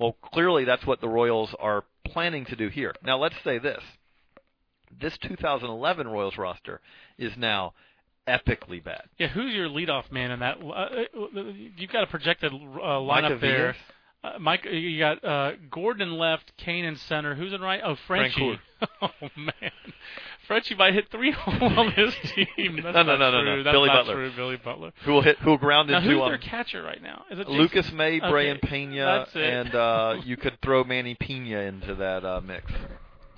[0.00, 2.94] Well, clearly that's what the Royals are planning to do here.
[3.04, 3.82] Now, let's say this:
[5.00, 6.80] this 2011 Royals roster
[7.18, 7.74] is now
[8.28, 9.02] epically bad.
[9.18, 10.58] Yeah, who's your leadoff man in that?
[10.62, 11.40] Uh, uh,
[11.76, 13.76] you've got a projected uh, lineup there.
[14.22, 17.34] Uh, Mike, you got uh, Gordon in left, Cain in center.
[17.34, 17.80] Who's in right?
[17.84, 18.58] Oh, Frenchie.
[19.02, 19.70] oh man,
[20.46, 22.80] Frenchie might hit three home on this team.
[22.82, 23.62] That's No, no, no, no, no.
[23.62, 24.14] That's Billy Butler.
[24.14, 24.32] True.
[24.34, 24.92] Billy Butler.
[25.04, 27.24] who will hit, who will ground Now, into who's um, their catcher right now?
[27.30, 27.60] Is it Jason?
[27.60, 28.30] Lucas May, Okay.
[28.30, 29.42] Brayan Pena, That's it.
[29.42, 32.72] and uh, you could throw Manny Pena into that uh, mix.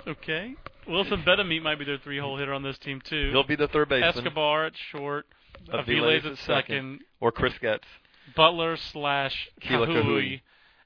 [0.07, 0.55] Okay.
[0.89, 3.31] Wilson Betemit might be their three-hole hitter on this team too.
[3.33, 5.27] He'll be the third baseman, Escobar at short.
[5.73, 7.01] Aviles at at second.
[7.21, 7.85] or Chris Getz.
[8.35, 10.41] Butler slash Ka'aihue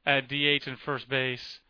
[0.06, 1.60] at DH and first base.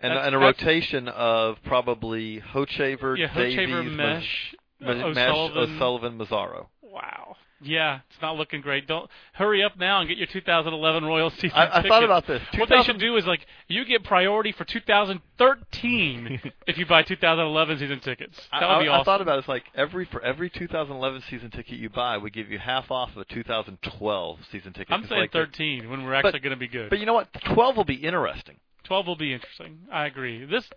[0.00, 5.76] And, and a rotation of probably Hochevar, Yeah, Hochevar, Maz- Meche, Meche, O'Sullivan.
[5.76, 6.66] O'Sullivan, Mazzaro.
[6.82, 7.36] Wow.
[7.62, 8.86] Yeah, it's not looking great.
[8.86, 12.42] Don't hurry up now and get your 2011 Royals season I, I thought about this.
[12.56, 17.78] What they should do is like you get priority for 2013 if you buy 2011
[17.78, 18.36] season tickets.
[18.52, 19.00] That I, would be I, awesome.
[19.00, 22.30] I thought about it, it's like every for every 2011 season ticket you buy, we
[22.30, 24.92] give you half off of a 2012 season ticket.
[24.92, 26.90] I'm saying like 13 when we're actually going to be good.
[26.90, 27.28] But you know what?
[27.54, 28.56] 12 will be interesting.
[28.84, 29.78] 12 will be interesting.
[29.90, 30.44] I agree.
[30.44, 30.68] This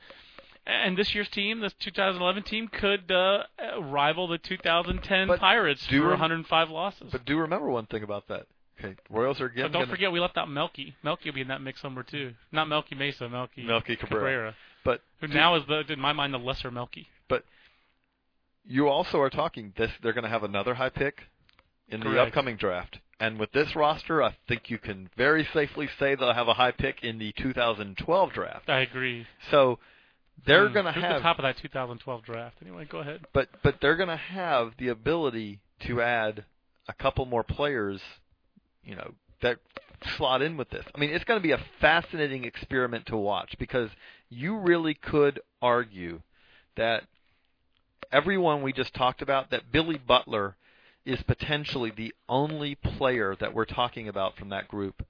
[0.65, 5.85] and this year's team, this 2011 team, could uh, uh, rival the 2010 But Pirates
[5.87, 7.09] do for rem- 105 losses.
[7.11, 8.47] But do remember one thing about that.
[8.79, 9.71] Okay, Royals are But getting.
[9.71, 10.95] don't gonna- forget we left out Melky.
[11.03, 12.33] Melky will be in that mix somewhere too.
[12.51, 14.55] Not Melky Mesa, Melky, Melky Cabrera.
[14.83, 17.07] But who do- now is the in my mind the lesser Melky.
[17.29, 17.43] But
[18.65, 19.91] you also are talking this.
[20.01, 21.21] They're going to have another high pick
[21.87, 22.99] in the upcoming draft.
[23.19, 26.71] And with this roster, I think you can very safely say they'll have a high
[26.71, 28.69] pick in the 2012 draft.
[28.69, 29.25] I agree.
[29.51, 29.79] So
[30.45, 32.55] they're Hmm, going to have the top of that 2012 draft.
[32.61, 33.21] Anyway, go ahead.
[33.33, 36.45] but but they're going to have the ability to add
[36.87, 38.01] a couple more players,
[38.83, 39.57] you know, that
[40.17, 40.85] slot in with this.
[40.93, 43.89] I mean, it's going to be a fascinating experiment to watch because
[44.29, 46.21] you really could argue
[46.77, 47.03] that
[48.11, 50.55] everyone we just talked about that Billy Butler
[51.05, 55.05] is potentially the only player that we're talking about from that group,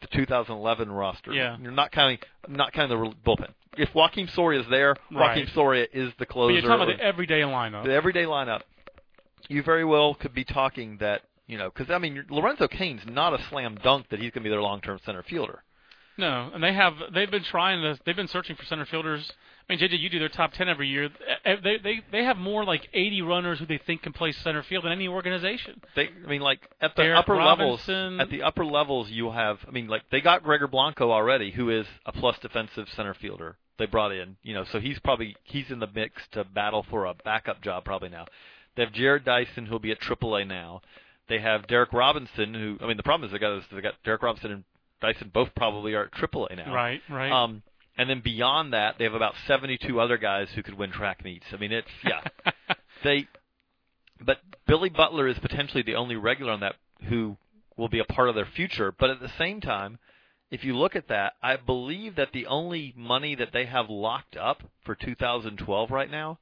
[0.00, 1.32] the 2011 roster.
[1.32, 1.56] Yeah.
[1.60, 3.52] You're not counting not counting the bullpen.
[3.76, 5.38] If Joakim Soria is there, Right.
[5.46, 6.52] Joakim Soria is the But closer.
[6.52, 7.84] you're talking about the everyday lineup.
[7.84, 8.62] the everyday lineup,
[9.48, 13.32] you very well could be talking that you know because I mean Lorenzo Cain's not
[13.32, 15.62] a slam dunk that he's going to be their long-term center fielder.
[16.16, 19.30] No, and they have they've been trying to they've been searching for center fielders.
[19.70, 21.10] I mean, JJ, you do their top ten every year.
[21.44, 24.64] Eh, They they they have more like 80 runners who they think can play center
[24.64, 25.80] field than any organization.
[25.94, 28.16] They, I mean, like at the Derek upper Robinson.
[28.18, 29.58] levels, at the upper levels, you have.
[29.68, 33.56] I mean, like they got Gregor Blanco already, who is a plus defensive center fielder.
[33.78, 37.06] They brought in, you know, so he's probably he's in the mix to battle for
[37.06, 38.26] a backup job probably now.
[38.76, 40.82] They have Jarrod Dyson, who'll be at AAA now.
[41.28, 44.22] They have Derek Robinson, who I mean, the problem is they got they got Derek
[44.22, 44.64] Robinson and
[45.00, 46.74] Dyson both probably are at AAA now.
[46.74, 47.30] Right, right.
[47.30, 47.62] Um,
[48.00, 51.44] and then beyond that, they have about 72 other guys who could win track meets.
[51.52, 52.22] I mean, it's yeah.
[53.04, 53.28] they,
[54.24, 56.76] but Billy Butler is potentially the only regular on that
[57.10, 57.36] who
[57.76, 58.90] will be a part of their future.
[58.98, 59.98] But at the same time,
[60.50, 64.34] if you look at that, I believe that the only money that they have locked
[64.34, 66.38] up for 2012 right now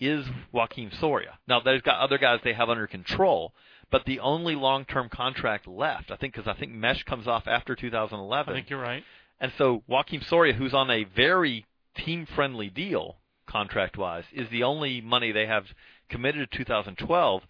[0.00, 1.38] is Joakim Soria.
[1.46, 3.52] Now they've got other guys they have under control,
[3.92, 7.76] but the only long-term contract left, I think, because I think Meche comes off after
[7.76, 8.52] 2011.
[8.52, 9.04] I think you're right.
[9.40, 11.66] And so Joakim Soria, who's on a very
[11.96, 13.16] team-friendly deal
[13.46, 15.64] contract-wise, is the only money they have
[16.08, 17.42] committed to 2012.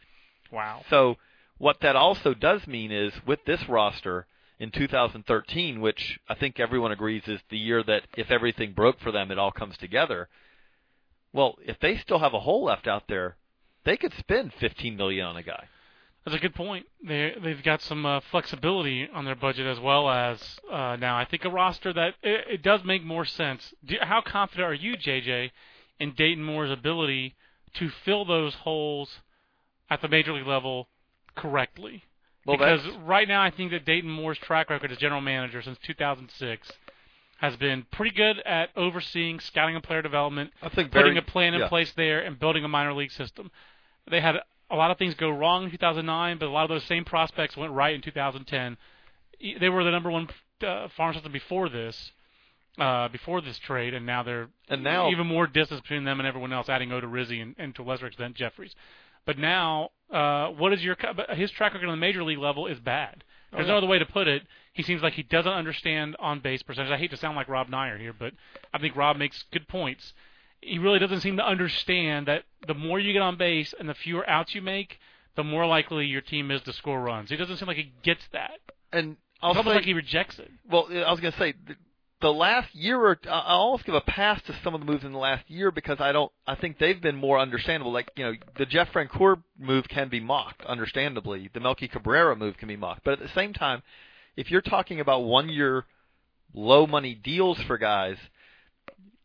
[0.53, 0.83] Wow.
[0.89, 1.17] So
[1.59, 4.27] what that also does mean is with this roster
[4.59, 9.11] in 2013, which I think everyone agrees is the year that if everything broke for
[9.11, 10.29] them, it all comes together.
[11.33, 13.37] Well, if they still have a hole left out there,
[13.85, 15.65] they could spend 15 million on a guy.
[16.25, 16.87] That's a good point.
[17.03, 21.17] They they've got some uh, flexibility on their budget as well as uh, now.
[21.17, 23.73] I think a roster that it, it does make more sense.
[23.85, 25.51] Do, how confident are you, JJ,
[25.99, 27.37] in Dayton Moore's ability
[27.75, 29.21] to fill those holes
[29.89, 30.89] at the major league level
[31.37, 32.05] correctly?
[32.47, 35.79] Well, because right now I think that Dayton Moore's track record as general manager since
[35.87, 36.71] 2006
[37.39, 41.23] has been pretty good at overseeing scouting and player development, I think putting very- a
[41.23, 41.69] plan in yeah.
[41.69, 43.51] place there, and building a minor league system.
[44.11, 44.37] They had
[44.71, 47.57] a lot of things go wrong in 2009, but a lot of those same prospects
[47.57, 48.77] went right in 2010.
[49.41, 50.29] E- They were the number one
[50.67, 52.13] uh, farm system before this,
[52.79, 56.27] uh, before this trade, and now they're And now- even more distance between them and
[56.27, 58.75] everyone else, adding Odorizzi and, and to a lesser extent Jeffress.
[59.27, 62.67] But now, uh, what is your but his track record on the major league level
[62.67, 63.23] is bad.
[63.53, 63.73] There's yeah.
[63.73, 64.43] no other way to put it.
[64.73, 66.91] He seems like he doesn't understand on base percentage.
[66.93, 68.33] I hate to sound like Rob Neyer here, but
[68.73, 70.15] I think Rob makes good points.
[70.61, 73.95] He really doesn't seem to understand that the more you get on base and the
[73.95, 74.99] fewer outs you make,
[75.37, 77.31] the more likely your team is to score runs.
[77.31, 78.59] He doesn't seem like he gets that.
[78.93, 80.51] And I'll It's almost say, like he rejects it.
[80.69, 81.77] well, I was going to say the,
[82.21, 85.03] the last year or I- I'll almost give a pass to some of the moves
[85.05, 86.31] in the last year because I don't.
[86.47, 87.93] I think they've been more understandable.
[87.93, 91.49] Like you know, the Jeff Francoeur move can be mocked, understandably.
[91.55, 93.83] The Melky Cabrera move can be mocked, but at the same time,
[94.37, 95.87] if you're talking about one year
[96.53, 98.19] low money deals for guys,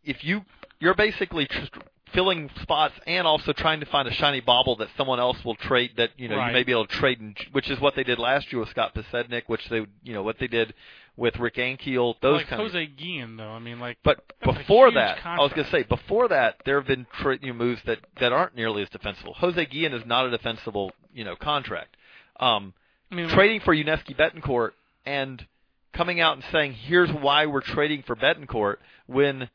[0.04, 0.46] if you
[0.80, 1.80] you're basically tr-
[2.14, 5.92] filling spots and also trying to find a shiny bauble that someone else will trade
[5.98, 6.48] that you know Right.
[6.48, 8.70] you may be able to trade, in, which is what they did last year with
[8.70, 10.74] Scott Podsednik, which they you know what they did
[11.18, 12.68] with Rick Ankiel, those like kind of.
[12.72, 13.50] Jose Guillen, though.
[13.52, 16.88] I mean, like But before that, I was going to say before that there have
[16.88, 19.34] been tra- you know, moves that that aren't nearly as defensible.
[19.36, 21.96] Jose Guillen is not a defensible you know contract.
[22.40, 22.74] Um,
[23.12, 24.72] I mean, trading for Yuniesky Betancourt
[25.06, 25.46] and
[25.94, 29.50] coming out and saying here's why we're trading for Betancourt when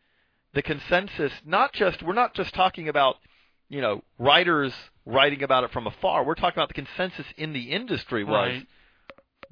[0.55, 3.17] the consensus not just we're not just talking about
[3.69, 4.73] you know writers
[5.07, 8.67] writing about it from afar we're talking about the consensus in the industry was Right.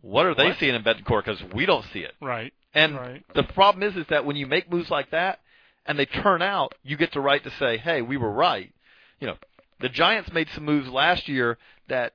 [0.01, 0.59] what are they What?
[0.59, 2.53] seeing in Betancourt because we don't see it right.
[2.75, 3.23] and Right.
[3.35, 5.41] the problem is is that when you make moves like that
[5.87, 8.73] and they turn out you get the right to say hey we were right
[9.21, 9.37] you know
[9.81, 11.57] the Giants made some moves last year
[11.89, 12.13] that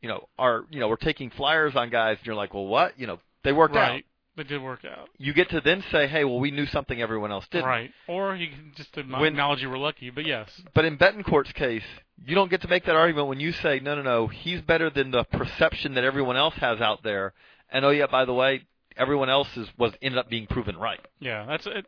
[0.00, 2.98] you know are you know we're taking flyers on guys and you're like well what
[2.98, 4.02] you know they worked out
[4.36, 5.08] They did work out.
[5.18, 7.90] you get to then say hey well we knew something everyone else didn't Right.
[8.08, 10.48] Or you can just acknowledge you were lucky, but yes.
[10.74, 11.84] but in Betancourt's case
[12.24, 14.88] you don't get to make that argument when you say no no no he's better
[14.90, 17.34] than the perception that everyone else has out there
[17.70, 18.62] and oh yeah by the way
[18.96, 21.86] everyone else is was ended up being proven right Yeah, that's it.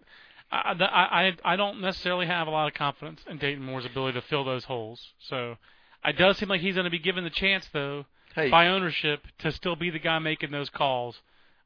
[0.53, 4.21] I, I I I don't necessarily have a lot of confidence in Dayton Moore's ability
[4.21, 5.01] to fill those holes.
[5.19, 5.57] So
[6.05, 9.23] it does seem like he's going to be given the chance, though, hey by ownership,
[9.39, 11.17] to still be the guy making those calls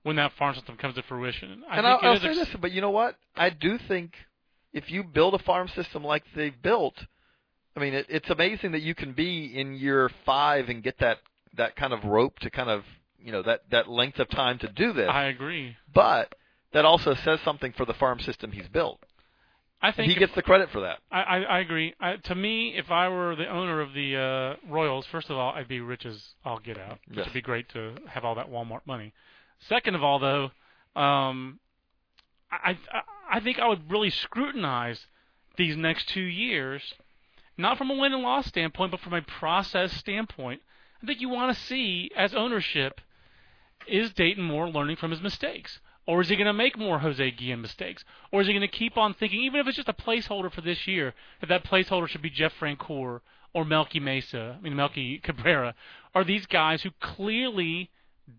[0.09, 1.63] when that farm system comes to fruition.
[1.71, 3.17] I and think I'll, I'll say is this, but you know what?
[3.37, 4.13] I do think
[4.73, 6.95] if you build a farm system like they've built,
[7.77, 11.19] I mean, it, it's amazing that you can be in year five and get that
[11.57, 12.83] that kind of rope to kind of
[13.23, 15.09] you know that that length of time to do this.
[15.11, 15.77] I agree.
[15.95, 16.35] but
[16.73, 19.01] that also says something for the farm system he's built.
[19.81, 20.99] I And think he if- gets the credit for that.
[21.11, 21.95] I, I, I agree.
[22.01, 25.53] I, to me, if I were the owner of the uh, Royals, first of all,
[25.55, 26.99] I'd be rich as I'll get out.
[27.11, 27.25] Yes.
[27.27, 29.13] would be great to have all that Walmart money.
[29.61, 30.51] Second of all, though,
[31.01, 31.59] um,
[32.51, 35.07] I, I I think I would really scrutinize
[35.57, 36.95] these next two years,
[37.57, 40.63] not from a win and loss standpoint, but from a process standpoint.
[41.03, 43.01] I think you want to see as ownership
[43.87, 45.81] is Dayton Moore learning from his mistakes?
[46.07, 48.05] Or is he going to make more Jose Guillen mistakes?
[48.33, 50.63] Or is he going to keep on thinking, even if it's just a placeholder for
[50.63, 53.21] this year, that that placeholder should be Jeff Francoeur
[53.53, 55.75] or Melky Mesa, I mean Melky Cabrera?
[56.15, 57.91] Are these guys who clearly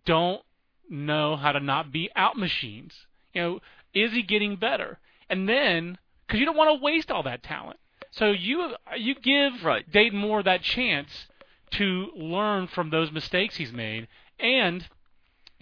[0.06, 0.42] don't
[0.90, 2.94] know how to not be out machines?
[3.34, 3.60] You know,
[3.94, 5.00] is he getting better?
[5.30, 7.80] And then, because you don't want to waste all that talent,
[8.12, 9.90] so you you give Right.
[9.92, 11.28] Dayton Moore that chance
[11.72, 14.08] to learn from those mistakes he's made
[14.40, 14.88] and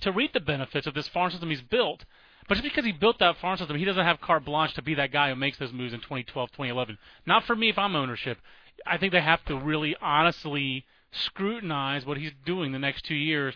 [0.02, 2.06] to reap the benefits of this farm system he's built.
[2.48, 4.96] But just because he built that farm system, he doesn't have carte blanche to be
[4.96, 6.98] that guy who makes those moves in 2012, 2011.
[7.26, 8.38] Not for me if I'm ownership.
[8.86, 13.56] I think they have to really honestly scrutinize what he's doing the next two years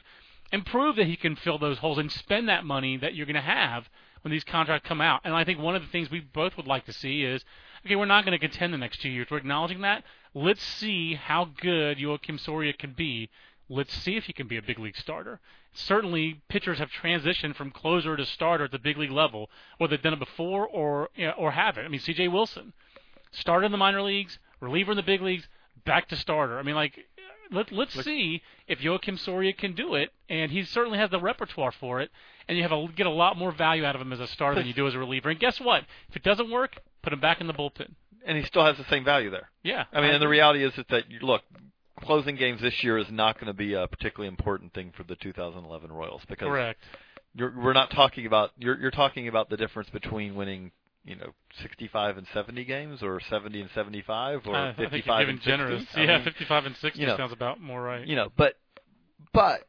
[0.52, 3.36] and prove that he can fill those holes and spend that money that you're going
[3.36, 3.90] to have
[4.22, 5.22] when these contracts come out.
[5.24, 7.44] And I think one of the things we both would like to see is
[7.86, 9.28] okay, we're not going to contend the next two years.
[9.30, 10.04] We're acknowledging that.
[10.34, 13.30] Let's see how good Joakim Soria can be.
[13.70, 15.40] Let's see if he can be a big league starter.
[15.74, 20.04] Certainly, pitchers have transitioned from closer to starter at the big league level, whether they've
[20.04, 21.86] done it before or you know, or haven't.
[21.86, 22.28] I mean, C.J.
[22.28, 22.74] Wilson
[23.32, 25.48] started in the minor leagues, reliever in the big leagues,
[25.86, 26.60] back to starter.
[26.60, 27.00] I mean, like
[27.52, 31.72] let, let's see if Joakim Soria can do it, and he certainly has the repertoire
[31.72, 32.10] for it.
[32.48, 34.56] And you have a, get a lot more value out of him as a starter
[34.56, 35.30] than you do as a reliever.
[35.30, 35.84] And guess what?
[36.10, 37.94] If it doesn't work, put him back in the bullpen.
[38.26, 39.50] And he still has the same value there.
[39.64, 41.42] Yeah, I mean, and the reality is, that you look,
[42.02, 45.16] closing games this year is not going to be a particularly important thing for the
[45.16, 46.80] 2011 Royals because Correct.
[47.34, 50.72] You're, we're not talking about you're you're talking about the difference between winning
[51.04, 54.82] you know 65 and 70 games or 70 and 75 or Uh, I 55
[55.22, 55.50] you're and giving 60.
[55.50, 55.84] generous.
[55.96, 58.06] I yeah, mean, 55 and 60 you know, sounds about more right.
[58.06, 58.56] you know, but
[59.34, 59.68] but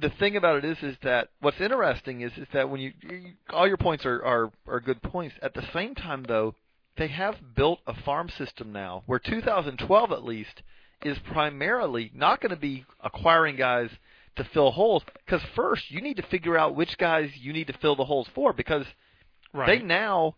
[0.00, 3.32] the thing about it is is that what's interesting is is that when you, you
[3.50, 5.34] all your points are, are are good points.
[5.42, 6.54] At the same time though,
[6.96, 10.62] they have built a farm system now where 2012 at least
[11.04, 13.90] is primarily not going to be acquiring guys
[14.36, 17.72] to fill holes because first you need to figure out which guys you need to
[17.78, 18.84] fill the holes for because
[19.52, 19.78] right.
[19.80, 20.34] they now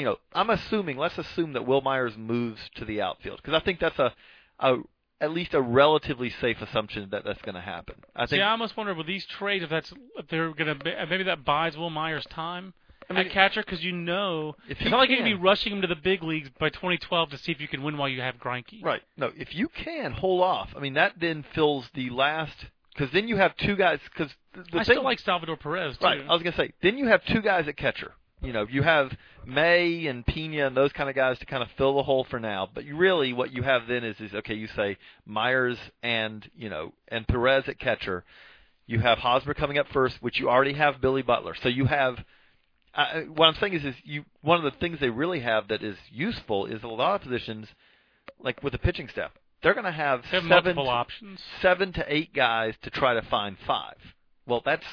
[0.00, 3.64] you know I'm assuming let's assume that Wil Myers moves to the outfield because I
[3.64, 4.12] think that's a
[4.58, 4.78] a
[5.20, 7.96] at least a relatively safe assumption that that's going to happen.
[8.16, 10.92] I think See, I almost wonder with these trades if that's if they're gonna be,
[11.08, 12.72] maybe that buys Wil Myers time
[13.08, 15.72] I mean, at catcher because you know if it's not like you're gonna be rushing
[15.72, 18.20] him to the big leagues by 2012 to see if you can win while you
[18.20, 18.82] have Greinke.
[18.82, 19.02] Right.
[19.16, 22.56] No, if you can hold off, I mean that then fills the last
[22.94, 26.04] because then you have two guys because I thing still like Salvador Perez too.
[26.04, 26.20] right.
[26.20, 28.12] I was gonna say then you have two guys at catcher.
[28.42, 29.12] You know, you have
[29.46, 32.40] May and Pena and those kind of guys to kind of fill the hole for
[32.40, 32.68] now.
[32.72, 34.54] But you really what you have then is is okay.
[34.54, 38.24] You say Myers and you know and Perez at catcher.
[38.86, 41.54] You have Hosmer coming up first, which you already have Billy Butler.
[41.62, 42.16] So you have
[42.94, 45.82] uh, what I'm saying is, is you one of the things they really have that
[45.82, 47.68] is useful is a lot of positions,
[48.40, 49.30] like with the pitching staff,
[49.62, 51.40] they're going to have, seven multiple to, options.
[51.62, 53.96] seven to eight guys to try to find five.
[54.46, 54.84] Well, that's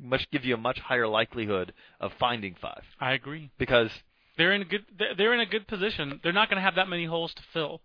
[0.00, 3.50] much give you a much higher likelihood of finding five I agree.
[3.58, 3.90] because
[4.36, 4.84] They're in a good.
[5.16, 6.20] they're- in a good position.
[6.22, 7.80] They're not going to have that many holes to fill.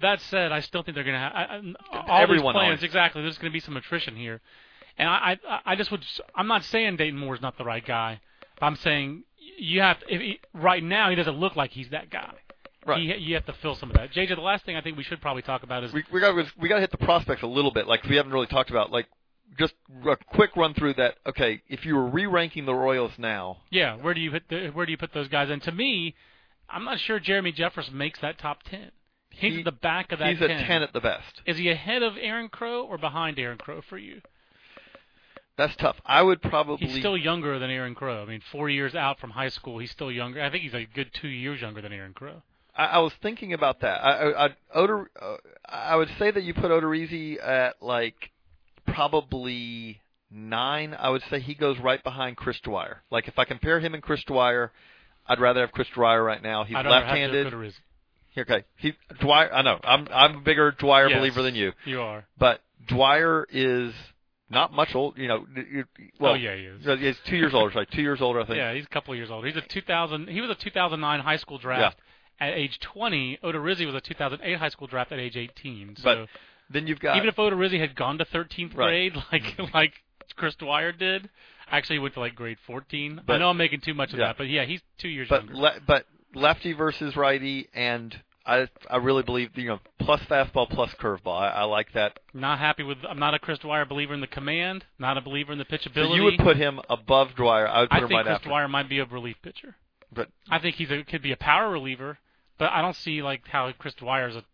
[0.00, 2.64] That said, I still think they're going to have I, I, all Everyone these plans.
[2.64, 3.22] always- Exactly.
[3.22, 4.40] There's going to be some attrition here,
[4.98, 6.04] and I, I, I just would.
[6.34, 8.20] I'm not saying Dayton Moore's not the right guy.
[8.58, 9.22] But I'm saying
[9.58, 12.32] you have to, if he, right now he doesn't look like he's that guy.
[12.86, 12.98] right.
[13.00, 14.12] He, you have to fill some of that.
[14.12, 16.34] JJ, the last thing I think we should probably talk about is we we got
[16.58, 17.86] we got to hit the prospects a little bit.
[17.86, 18.90] Like we haven't really talked about.
[18.90, 19.06] Like
[19.58, 19.74] just
[20.06, 21.16] a quick run through that.
[21.26, 24.86] Okay, if you were re-ranking the Royals now, yeah, where do you hit the, where
[24.86, 25.50] do you put those guys?
[25.50, 26.14] And to me,
[26.68, 28.90] I'm not sure Jeremy Jeffress makes that top ten.
[29.30, 31.42] He's He- at the back of that he's a ten at the best.
[31.46, 34.20] Is he ahead of Aaron Crow or behind Aaron Crow for you?
[35.56, 35.96] That's tough.
[36.04, 38.22] I would probably He's still younger than Aaron Crow.
[38.22, 40.42] I mean, four years out from high school, he's still younger.
[40.42, 42.42] I think he's a good two years younger than Aaron Crow.
[42.76, 44.04] I, I was thinking about that.
[44.04, 45.36] I, I, I, Odor, uh,
[45.66, 48.32] I would say that you put Odorizzi at like
[48.86, 50.94] probably nine.
[50.98, 53.02] I would say he goes right behind Chris Dwyer.
[53.10, 54.72] Like if I compare him and Chris Dwyer,
[55.26, 56.64] I'd rather have Chris Dwyer right now.
[56.64, 57.72] He's left-handed.
[58.38, 59.52] Okay, he Dwyer.
[59.52, 59.80] I know.
[59.82, 62.26] I'm I'm a bigger Dwyer Yes, believer than you, You are.
[62.38, 63.94] but Dwyer is
[64.50, 65.16] not much old.
[65.16, 65.46] You know,
[66.20, 67.00] well, oh yeah, he is.
[67.00, 67.72] he's two years older.
[67.72, 68.40] Sorry, two years older.
[68.40, 68.58] I think.
[68.58, 69.46] Yeah, he's a couple of years older.
[69.46, 70.28] He's a 2000.
[70.28, 71.96] He was a 2009 high school draft
[72.38, 73.38] at age 20.
[73.42, 75.96] Oda Odorizzi was a 2008 high school draft at age 18.
[75.96, 76.28] So But
[76.70, 79.12] Then you've got even if Odorizzi had gone to 13th Right.
[79.12, 79.74] grade, like mm-hmm.
[79.74, 79.92] like
[80.36, 81.28] Chris Dwyer did,
[81.70, 83.22] actually he went to like grade 14.
[83.28, 84.26] I know I'm making too much of yeah.
[84.28, 85.54] that, but yeah, he's two years but younger.
[85.54, 88.14] le- but lefty versus righty, and
[88.44, 91.40] I I really believe you know plus fastball plus curveball.
[91.40, 92.18] I, I like that.
[92.32, 92.98] Not happy with.
[93.08, 94.84] I'm not a Chris Dwyer believer in the command.
[94.98, 96.08] Not a believer in the pitchability.
[96.08, 97.66] So you would put him above Dwyer.
[97.68, 98.48] I would put I him think right Chris after.
[98.48, 99.74] Dwyer might be a relief pitcher.
[100.12, 102.18] But I think he's a could be a power reliever,
[102.58, 104.44] but I don't see like how Chris Dwyer's a.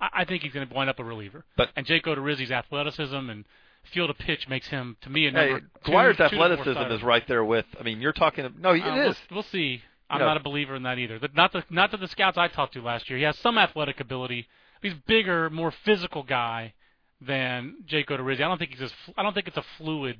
[0.00, 1.44] I, I think he's going to wind up a reliever.
[1.56, 3.44] But- and Jake Odorizzi's athleticism and
[3.92, 5.60] field of pitch makes him to me a hey, number.
[5.84, 7.64] two, Dwyer's two athleticism is right there with.
[7.78, 8.48] I mean, you're talking.
[8.58, 9.16] No, it Uh, is.
[9.30, 9.82] We'll, we'll see.
[10.08, 11.18] I'm know- not a believer in that either.
[11.18, 13.18] But not the not to the scouts I talked to last year.
[13.18, 14.46] He has some athletic ability.
[14.82, 16.74] He's bigger, more physical guy
[17.20, 18.36] than Jake Odorizzi.
[18.36, 20.16] I don't think he's as, I don't think it's a fluid.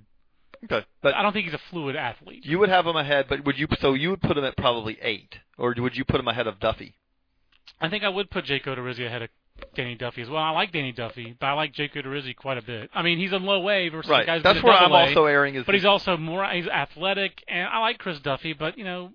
[0.65, 2.45] Okay, but I don't think he's a fluid athlete.
[2.45, 3.27] you would have him ahead.
[3.29, 3.67] But would you?
[3.81, 6.61] So you would put him at probably eight, or would you put him ahead of
[6.61, 6.95] Duffy?
[7.81, 9.29] I think I would put Jake Odorizzi ahead of
[9.75, 10.43] Danny Duffy as well.
[10.43, 12.91] I like Danny Duffy, but I like Jake Odorizzi quite a bit.
[12.95, 14.27] I mean, he's in low A versus Right.
[14.27, 15.55] guys That's where I'm A, also airing.
[15.55, 18.53] Is But he's also more he's athletic, and I like Chris Duffy.
[18.53, 19.13] But you know,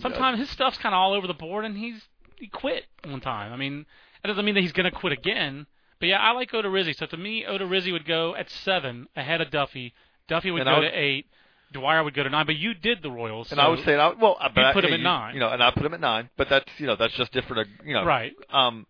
[0.00, 3.52] sometimes his stuff's kind of all over the board, and he's he quit one time.
[3.52, 3.86] I mean,
[4.22, 5.66] that doesn't mean that he's going to quit again.
[6.00, 6.94] But yeah, I like Odorizzi.
[6.96, 9.92] So to me, Odorizzi would go at seven ahead of Duffy.
[10.28, 11.26] Duffy would And go would- to eight.
[11.70, 12.46] Dwyer would go to nine.
[12.46, 14.72] But you did the Royals, And so- I would say, I, well, but You'd I-
[14.72, 15.34] put him hey, at you- nine.
[15.34, 16.30] You know, and I put him at nine.
[16.36, 17.68] But that's you know that's just different.
[17.68, 18.32] uh, You know, right.
[18.48, 18.86] Um,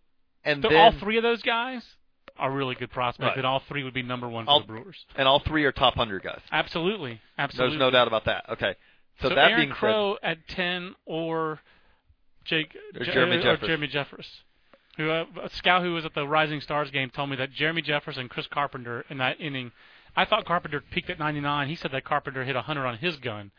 [0.49, 1.83] and So then all three of those guys
[2.39, 3.37] are really good prospects, Right.
[3.39, 5.05] and all three would be number one for All- the Brewers.
[5.17, 6.41] and all three are top hundred guys.
[6.53, 7.73] Absolutely, absolutely.
[7.77, 8.45] There's no doubt about that.
[8.51, 8.75] Okay.
[9.21, 11.61] So, So, that Aaron being Crow at ten or
[12.45, 13.67] Jake Or Je- Jeremy or Jeffress.
[13.67, 14.41] Jeremy Jeffress.
[14.97, 17.83] Who uh, a scout who was at the Rising Stars game told me that Jeremy
[17.83, 19.73] Jeffress and Chris Carpenter in that inning.
[20.17, 21.69] I thought Carpenter peaked at 99.
[21.69, 23.51] He said that Carpenter hit 100 on his gun,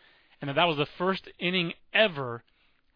[0.41, 2.43] and that that was the first inning ever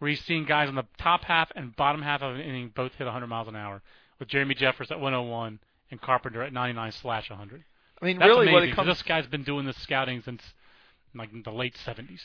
[0.03, 2.91] where he's seen guys in the top half and bottom half of an inning both
[2.97, 3.81] hit 100 miles an hour.
[4.19, 5.59] With Jeremy Jeffress at 101
[5.91, 7.63] and Carpenter at 99 slash 100.
[8.01, 8.53] I mean, That's really, amazing.
[8.53, 10.41] when it comes, this guy's been doing this scouting since
[11.15, 12.19] like the late 70s.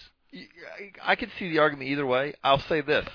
[1.00, 2.34] I could see the argument either way.
[2.42, 3.06] I'll say this.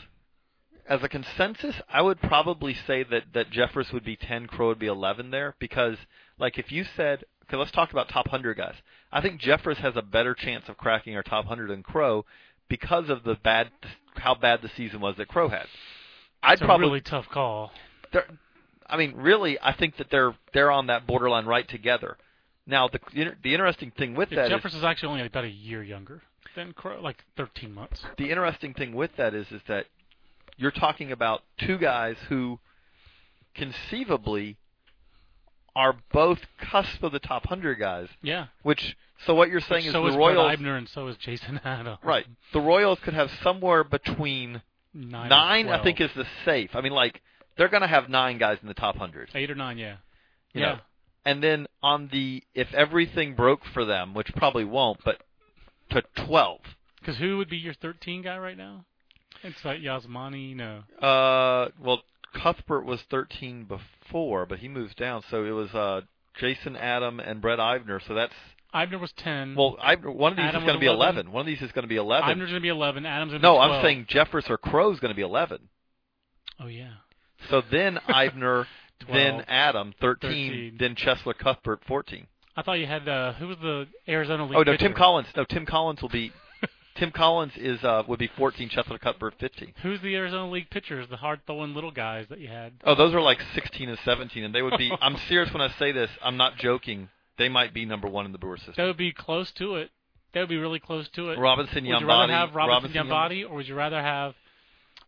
[0.88, 4.80] As a consensus, I would probably say that, that Jeffress would be 10, Crow would
[4.80, 5.98] be 11 there because,
[6.40, 8.76] like, if you said, okay, let's talk about top 100 guys.
[9.12, 12.24] I think Jeffress has a better chance of cracking our top 100 than Crow
[12.70, 13.70] because of the bad,
[14.16, 15.66] how bad the season was that Crow had.
[16.42, 17.72] I'd It's a probably, really tough call.
[18.88, 22.18] I mean, really, I think that they're they're on that borderline right together.
[22.68, 23.00] Now, the
[23.42, 26.22] the interesting thing with that is Jeffress is actually only about a year younger
[26.56, 28.04] than Crow, like 13 months.
[28.18, 29.86] the interesting thing with that is is that
[30.58, 32.60] you're talking about two guys who
[33.56, 34.58] conceivably
[35.76, 38.08] are both cusp of the top hundred guys.
[38.22, 38.48] Yeah.
[38.62, 38.96] Which
[39.26, 41.60] so what you're saying so is is the Brett Royals Eibner and so is Jason
[41.66, 42.00] Adams.
[42.04, 42.26] right.
[42.54, 44.62] The Royals could have somewhere between
[44.96, 46.70] Nine, nine, I think, is the safe.
[46.76, 47.20] I mean, like
[47.58, 49.30] they're going to have nine guys in the top hundred.
[49.34, 49.80] eight or nine.
[49.80, 49.96] Yeah.
[50.54, 50.68] You yeah.
[50.74, 50.80] know,
[51.26, 55.18] and then on the if everything broke for them, which probably won't, but
[55.90, 56.60] to twelve.
[57.00, 58.86] Because who would be your 13 guy right now?
[59.44, 60.56] It's like Yasmani.
[60.56, 60.84] No.
[61.06, 62.02] Uh, well,
[62.34, 66.02] Cuthbert was 13 before, but he moves down, so it was uh
[66.40, 68.00] Jason Adam and Brett Eibner.
[68.08, 68.34] So that's
[68.74, 69.56] Eibner was 10.
[69.56, 71.16] well, Eibner, one of these Adam is going to be 11.
[71.16, 71.32] 11.
[71.32, 72.30] One of these is going to be 11.
[72.30, 73.06] Eibner's going to be 11.
[73.06, 73.72] Adams going to no, be 12.
[73.72, 75.60] I'm saying Jeffress or Crow's going to be 11.
[76.60, 76.92] Oh yeah.
[77.50, 78.66] So then Eibner,
[79.12, 80.78] then Adam 13, 13.
[80.80, 82.28] then Cheslor Cuthbert 14.
[82.56, 84.88] I thought you had uh, who was the Arizona League Oh no, pitcher?
[84.88, 85.28] Tim Collins.
[85.36, 86.32] No, Tim Collins will be.
[86.96, 88.70] Tim Collins is uh would be 14.
[88.70, 89.74] Cheslor Cuthbert 15.
[89.82, 91.08] Who's the Arizona League pitchers?
[91.10, 92.74] The hard throwing little guys that you had.
[92.84, 94.92] Oh, those are like 16 and 17, and they would be.
[95.02, 96.12] I'm serious when I say this.
[96.24, 97.10] I'm not joking.
[97.38, 98.76] They might be number one in the Brewer system.
[98.78, 99.90] That would be close to it.
[100.34, 101.38] That would be really close to it.
[101.40, 104.34] Robinson would you rather have Robinson, Yam- Yambati, or would you rather have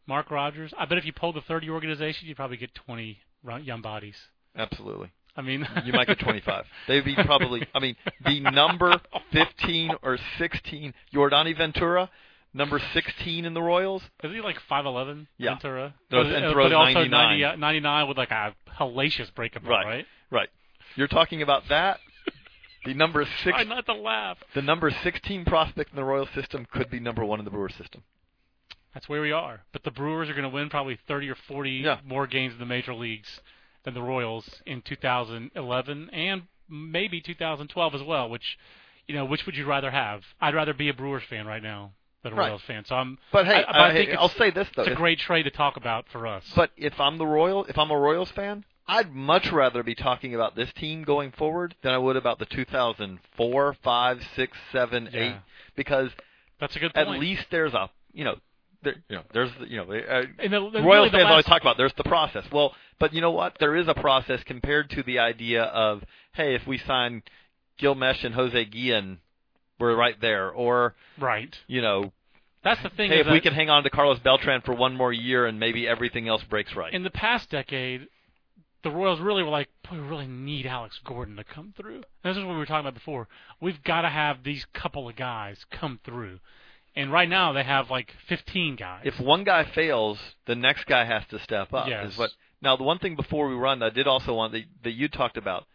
[0.08, 0.72] Mark Rogers?
[0.78, 4.14] I bet if you polled the 30 organization, you'd probably get 20 Ro- Yambatis.
[4.56, 5.12] Absolutely.
[5.38, 6.64] I mean, You might get 25.
[6.88, 7.68] They'd be probably.
[7.74, 8.94] I mean, the number
[9.34, 12.10] 15 or 16, Yordano Ventura,
[12.54, 14.02] number 16 in the Royals.
[14.24, 15.52] Is he like 5'11", Yeah.
[15.56, 15.94] Ventura?
[16.10, 17.40] Those- but, and uh, throws but also 99.
[17.42, 19.86] 90, 99 with like a hellacious breakup, Right.
[19.86, 20.06] right?
[20.32, 20.50] Right.
[20.96, 22.00] You're talking about that.
[22.86, 24.38] The number six, Try not to laugh.
[24.54, 27.70] the number 16 prospect in the Royal system could be number one in the Brewer
[27.70, 28.04] system.
[28.94, 29.62] That's where we are.
[29.74, 31.98] But the Brewers are going to win probably 30 or 40 Yeah.
[32.06, 33.42] more games in the major leagues
[33.84, 38.30] than the Royals in 2011 and maybe 2012 as well.
[38.30, 38.58] Which,
[39.08, 40.22] you know, which would you rather have?
[40.40, 41.92] I'd rather be a Brewers fan right now
[42.24, 42.48] than a Right.
[42.50, 42.86] Royals fan.
[42.86, 43.18] So I'm.
[43.34, 44.84] But hey, I, but I uh, think hey, I'll say this though.
[44.84, 46.44] it's a great trade to talk about for us.
[46.56, 50.36] But if I'm the Royal, if I'm a Royals fan, I'd much rather be talking
[50.36, 55.36] about this team going forward than I would about the 2004, 5, 6, 7, 8
[55.76, 56.12] because
[56.60, 57.08] that's a good point.
[57.08, 58.36] at least there's a, you know,
[58.84, 61.46] there, you know, there's, you know, uh, And the, the, Royals really the fans always
[61.46, 62.46] talk about there's the process.
[62.52, 63.58] Well, but you know what?
[63.60, 67.24] There is a process compared to the idea of, hey, if we sign
[67.78, 69.18] Gil Meche and Jose Guillen,
[69.80, 70.52] we're right there.
[70.52, 71.54] Or, right.
[71.68, 72.14] you know,
[72.64, 73.10] That's the thing.
[73.10, 75.60] hey, is if we can hang on to Carlos Beltran for one more year and
[75.60, 76.94] maybe everything else breaks right.
[76.94, 78.08] in the past decade,
[78.86, 81.96] the Royals really were like, "Boy, we really need Alex Gordon to come through.
[81.96, 83.28] And this is what we were talking about before.
[83.60, 86.40] We've got to have these couple of guys come through.
[86.96, 89.02] And right now they have like 15 guys.
[89.04, 91.88] if one guy fails, the next guy has to step up.
[91.88, 92.16] Yes.
[92.16, 92.30] What.
[92.62, 95.36] Now, the one thing before we run, I did also want that, that you talked
[95.36, 95.66] about.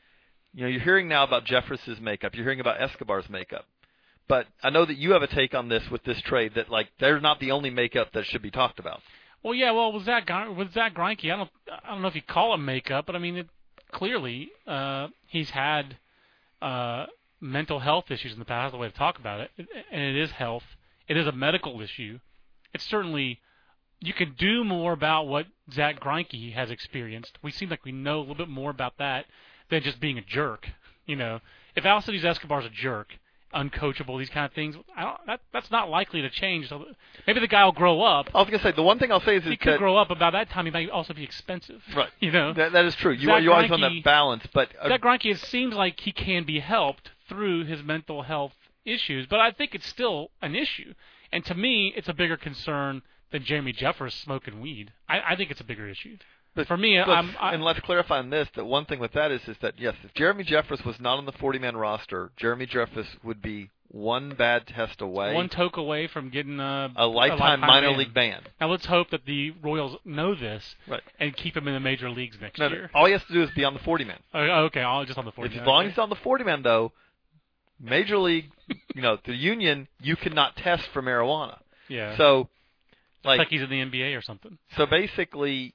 [0.54, 2.34] You know, you're hearing now about Jeffress's makeup.
[2.34, 3.66] You're hearing about Escobar's makeup.
[4.28, 6.88] But I know that you have a take on this with this trade that like
[7.00, 9.00] they're not the only makeup that should be talked about.
[9.43, 12.22] Well, yeah, well Zach Gr- with Zack Greinke, I don't I don't know if you
[12.22, 13.49] call him makeup, but I mean it,
[13.91, 15.97] clearly uh, he's had
[16.61, 17.07] uh,
[17.41, 18.72] mental health issues in the past.
[18.72, 20.64] The way to talk about it, and it is health.
[21.09, 22.18] It is a medical issue.
[22.74, 23.41] It's certainly
[24.01, 27.38] you can do more about what Zack Greinke has experienced.
[27.43, 29.26] We seem like we know a little bit more about that
[29.70, 30.68] than just being a jerk.
[31.07, 31.41] You know,
[31.74, 33.18] if Alcides Escobar's a jerk,
[33.55, 36.68] uncoachable, these kind of things, I don't, that that's not likely to change.
[36.68, 36.84] So
[37.26, 38.28] maybe the guy will grow up.
[38.34, 40.11] I was gonna say the one thing I'll say is, He could grow up.
[40.11, 41.82] About that time, he might also be expensive.
[41.94, 42.11] right.
[42.20, 43.12] You know, That, that is true.
[43.12, 46.12] You Zach you always Greinke- that balance, but uh, Zack Greinke, it seems like he
[46.12, 48.53] can be helped through his mental health
[48.84, 50.94] issues, but I think it's still an issue.
[51.32, 54.92] And to me, it's a bigger concern than Jeremy Jeffress smoking weed.
[55.09, 56.16] I, I think it's a bigger issue.
[56.55, 59.30] But For me, let's- I, and let's clarify on this that one thing with that
[59.30, 63.07] is is that yes, if Jeremy Jeffress was not on the 40-man roster, Jeremy Jeffress
[63.22, 67.88] would be one bad test away, one toke away from getting a, a lifetime, minor
[67.90, 67.98] ban.
[67.98, 68.40] league ban.
[68.61, 71.03] Now let's hope that the Royals know this Right.
[71.18, 72.90] and keep him in the major leagues next No, year.
[72.94, 74.18] all he has to do is be on the 40-man.
[74.34, 75.55] Oh, okay, I'll just on the 40.
[75.55, 76.92] If as long as he's on the 40-man though,
[77.80, 78.51] major league,
[78.94, 81.59] you know, the union, you cannot test for marijuana.
[81.88, 82.48] yeah, So,
[83.18, 84.57] It's like, like he's in the NBA or something.
[84.76, 85.74] so basically,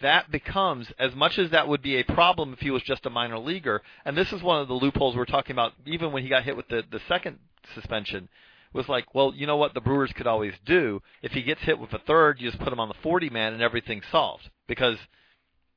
[0.00, 3.10] that becomes as much as that would be a problem if he was just a
[3.10, 3.82] minor leaguer.
[4.04, 5.72] And this is one of the loopholes we're talking about.
[5.86, 7.38] Even when he got hit with the the second
[7.74, 8.28] suspension,
[8.72, 11.78] was like, well, you know what the Brewers could always do if he gets hit
[11.78, 14.96] with a third, you just put him on the 40 man and everything's solved because,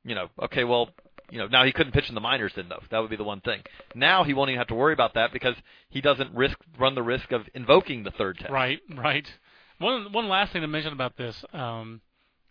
[0.04, 0.90] you know, okay, well.
[1.32, 2.84] You know, now he couldn't pitch in the minors, then though.
[2.92, 3.62] That would be the one thing.
[3.96, 5.56] Now he won't even have to worry about that because
[5.90, 8.52] he doesn't risk run the risk of invoking the third test.
[8.52, 9.26] Right, right.
[9.80, 12.02] One one last thing to mention about this um,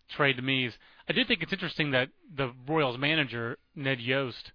[0.09, 0.73] trade to me is
[1.09, 4.51] I do think it's interesting that the Royals manager Ned Yost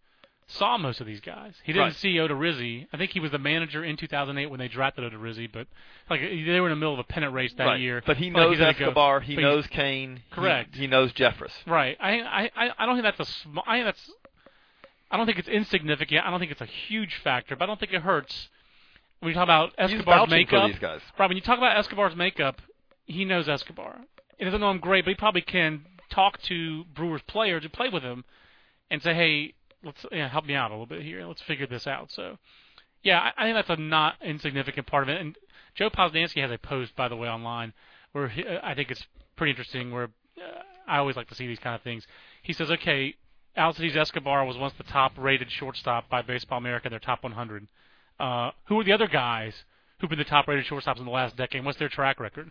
[0.47, 1.55] saw most of these guys.
[1.63, 1.95] He didn't Right.
[1.95, 2.87] see Odorizzi.
[2.91, 5.67] I think he was the manager in 2008 when they drafted Odorizzi, but
[6.09, 7.79] like they were in the middle of a pennant race that right.
[7.81, 8.03] year.
[8.07, 9.21] But he Like, knows he's gonna go- Escobar.
[9.21, 10.23] he knows Cain.
[10.31, 10.75] Correct.
[10.75, 11.53] He, knows Jeffress.
[11.67, 11.99] Right.
[12.01, 12.21] I
[12.57, 14.11] I I- don't think that's a sm- I think that's
[15.11, 16.25] I don't think it's insignificant.
[16.27, 18.49] I don't think it's a huge factor, but I don't think it hurts.
[19.21, 21.01] When you talk about Escobar's makeup, these guys.
[21.19, 21.29] right?
[21.29, 22.61] When you talk about Escobar's makeup,
[23.07, 23.99] he knows Escobar.
[24.39, 27.89] He doesn't know him great, but he probably can talk to Brewers players who play
[27.89, 28.25] with him
[28.91, 31.25] and say, "Hey, let's yeah, help me out a little bit here.
[31.27, 32.39] Let's figure this out." So,
[33.03, 35.21] yeah, I, I think that's a not insignificant part of it.
[35.21, 35.37] And
[35.75, 37.73] Joe Posnanski has a post, by the way, online
[38.13, 39.07] where he, uh, I think it's
[39.37, 39.91] pretty interesting.
[39.93, 42.07] Where uh, I always like to see these kind of things.
[42.43, 43.15] He says, "Okay,
[43.57, 47.67] Alcides Escobar was once the top-rated shortstop by Baseball America their top 100.
[48.21, 49.65] Uh, who are the other guys
[49.99, 51.65] who've been the top-rated shortstops in the last decade?
[51.65, 52.51] What's their track record?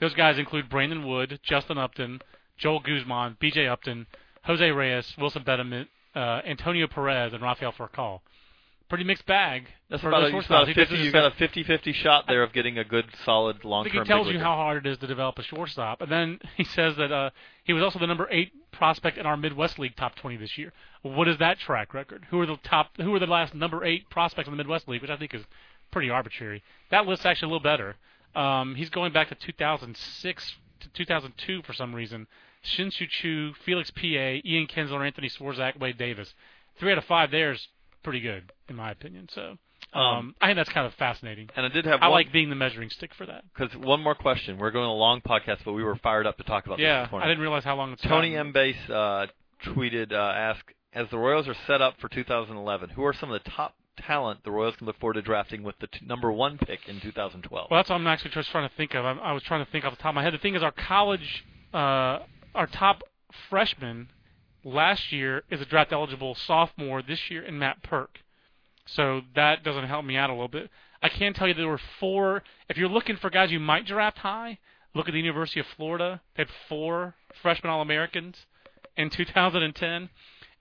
[0.00, 2.20] Those guys include Brandon Wood, Justin Upton,
[2.60, 3.66] Joel Guzman, B.J.
[3.66, 4.06] Upton,
[4.44, 8.20] Jose Reyes, Wilson Betemit, uh, Antonio Perez, and Rafael Furcal.
[8.88, 9.68] Pretty mixed bag.
[9.88, 12.76] That's for about, a, about a 50, you got a 50-50 shot there of getting
[12.76, 15.44] a good, solid, long-term think he tells you how hard it is to develop a
[15.44, 16.00] shortstop.
[16.00, 17.30] And then he says that uh,
[17.62, 20.72] he was also the number eight prospect in our Midwest League top 20 this year.
[21.02, 22.26] What is that track record?
[22.30, 22.96] Who are the top?
[22.96, 25.02] Who are the last number eight prospects in the Midwest League?
[25.02, 25.44] Which I think is
[25.92, 26.62] pretty arbitrary.
[26.90, 27.96] That list's actually a little better.
[28.34, 32.26] Um, he's going back to 2006 to 2002 for some reason.
[32.62, 36.34] Shin-Soo Choo, Felix Pie, Ian Kinsler, Anthony Swarzak, Wade Davis.
[36.78, 37.68] Three out of five there is
[38.02, 39.28] pretty good, in my opinion.
[39.34, 39.56] So
[39.92, 41.48] um, Um, I think that's kind of fascinating.
[41.56, 43.44] And I did have I one, like being the measuring stick for that.
[43.54, 44.58] because one more question.
[44.58, 47.10] We're going a long podcast, but we were fired up to talk about Yeah, this
[47.12, 47.26] morning.
[47.26, 48.46] I didn't realize how long it's Tony gotten.
[48.48, 48.52] M.
[48.52, 49.26] Base uh,
[49.64, 53.42] tweeted, uh, asked, as the Royals are set up for 2011, who are some of
[53.42, 56.56] the top talent the Royals can look forward to drafting with the t- number one
[56.58, 57.68] pick in 2012?
[57.70, 59.04] Well, that's what I'm actually just trying to think of.
[59.04, 60.32] I, I was trying to think off the top of my head.
[60.34, 61.44] The thing is, our college,
[61.74, 62.20] uh,
[62.54, 63.02] our top
[63.48, 64.08] freshman
[64.64, 68.18] last year is a draft eligible sophomore this year in Matt Perk.
[68.86, 70.70] So that doesn't help me out a little bit.
[71.02, 72.42] I can tell you there were four.
[72.68, 74.58] If you're looking for guys you might draft high,
[74.94, 76.20] look at the University of Florida.
[76.36, 78.36] They had four freshman All Americans
[78.96, 80.10] in 2010.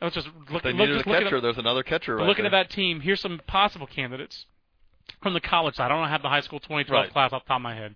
[0.01, 0.63] Let's just look.
[0.63, 1.37] they look, needed a just looking catcher.
[1.37, 2.55] at- There's another catcher right looking there.
[2.55, 4.45] at that team, here's some possible candidates
[5.21, 5.91] from the college side.
[5.91, 7.11] I don't have the high school 2012 Right.
[7.11, 7.95] class off the top of my head.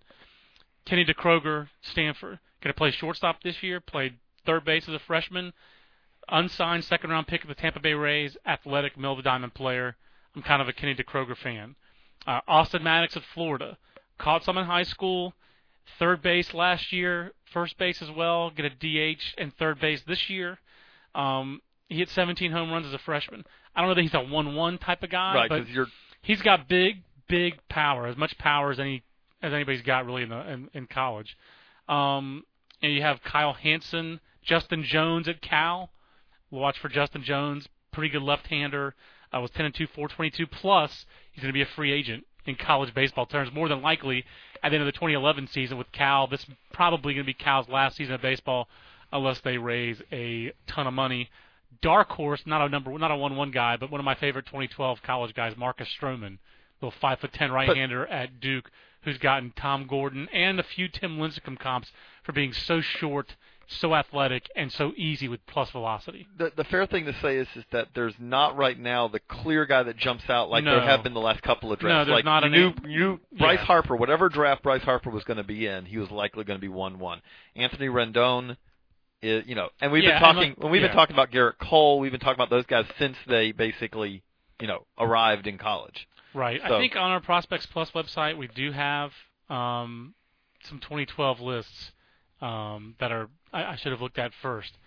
[0.85, 3.79] Kenny Diekroeger, Stanford, going to play shortstop this year.
[3.79, 5.53] Played third base as a freshman.
[6.29, 8.37] Unsigned second round pick of the Tampa Bay Rays.
[8.45, 9.95] Athletic, middle of the diamond player.
[10.35, 11.75] I'm kind of a Kenny Diekroeger fan.
[12.25, 13.77] Uh, Austin Maddox of Florida.
[14.17, 15.33] Caught some in high school.
[15.99, 17.33] Third base last year.
[17.51, 18.49] First base as well.
[18.49, 20.59] Get a DH and third base this year.
[21.13, 23.43] Um, he hit 17 home runs as a freshman.
[23.75, 25.87] I don't know that he's a one-one type of guy, right, but you're
[26.21, 29.03] he's got big, big power, as much power as any
[29.41, 31.37] as anybody's got really in the in, in college.
[31.87, 32.43] Um,
[32.83, 35.89] and you have Kyle Hansen, Justin Jones at Cal.
[36.51, 38.93] We'll watch for Justin Jones, pretty good left-hander.
[39.33, 41.05] Uh, was 10 and 2, 422 plus.
[41.31, 44.25] He's going to be a free agent in college baseball terms, more than likely
[44.61, 46.27] at the end of the 2011 season with Cal.
[46.27, 48.67] This is probably going to be Cal's last season of baseball,
[49.11, 51.29] unless they raise a ton of money.
[51.81, 55.01] Dark horse, not a number, not a one-one guy, but one of my favorite 2012
[55.03, 56.37] college guys, Marcus Stroman,
[56.81, 58.69] little five foot ten right-hander at Duke,
[59.03, 61.91] who's gotten Tom Gordon and a few Tim Lincecum comps
[62.23, 63.35] for being so short,
[63.67, 66.27] so athletic, and so easy with plus velocity.
[66.37, 69.65] the the fair thing to say is is that there's not right now the clear
[69.65, 70.71] guy that jumps out like No.
[70.79, 71.93] there have been the last couple of drafts.
[71.93, 73.65] No, there's like not you a knew you Bryce Yeah.
[73.65, 76.61] Harper, whatever draft Bryce Harper was going to be in, he was likely going to
[76.61, 77.21] be one one.
[77.55, 78.57] Anthony Rendon.
[79.21, 80.89] Is, you know, and we've Yeah, been talking look- when we've yeah.
[80.89, 84.21] been talking about Gerrit Cole, we've been talking about those guys since they basically,
[84.59, 86.09] you know, arrived in college.
[86.33, 86.61] Right.
[86.67, 89.11] So- I think on our Prospects Plus website we do have
[89.49, 90.13] um,
[90.63, 91.91] some 2012 lists
[92.41, 94.77] um, that are I, I should have looked at first.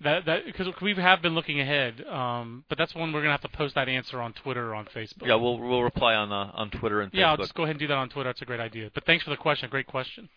[0.00, 3.40] That that because we have been looking ahead, um, but that's one we're gonna have
[3.40, 5.26] to post that answer on Twitter or on Facebook.
[5.26, 7.80] Yeah, we'll we'll reply on uh, on Twitter and Yeah, I'll just go ahead and
[7.80, 8.28] do that on Twitter.
[8.28, 8.90] That's a great idea.
[8.94, 9.68] But thanks for the question.
[9.70, 10.28] Great question.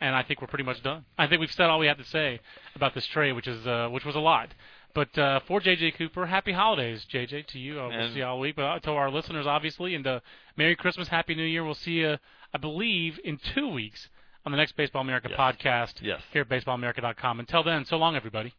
[0.00, 1.04] And I think we're pretty much done.
[1.16, 2.40] I think we've said all we have to say
[2.76, 4.50] about this trade, which is uh, which was a lot.
[4.94, 7.80] But uh, for JJ Cooper, happy holidays, JJ, to you.
[7.80, 8.56] Uh, we'll And- see you all week.
[8.56, 10.20] But uh, to our listeners, obviously, and uh,
[10.56, 11.64] Merry Christmas, Happy New Year.
[11.64, 12.16] We'll see you,
[12.54, 14.08] I believe, in two weeks
[14.46, 15.38] on the next Baseball America Yes.
[15.38, 16.20] podcast Yes.
[16.32, 17.40] here at baseballamerica.com.
[17.40, 18.52] Until then, so long, everybody.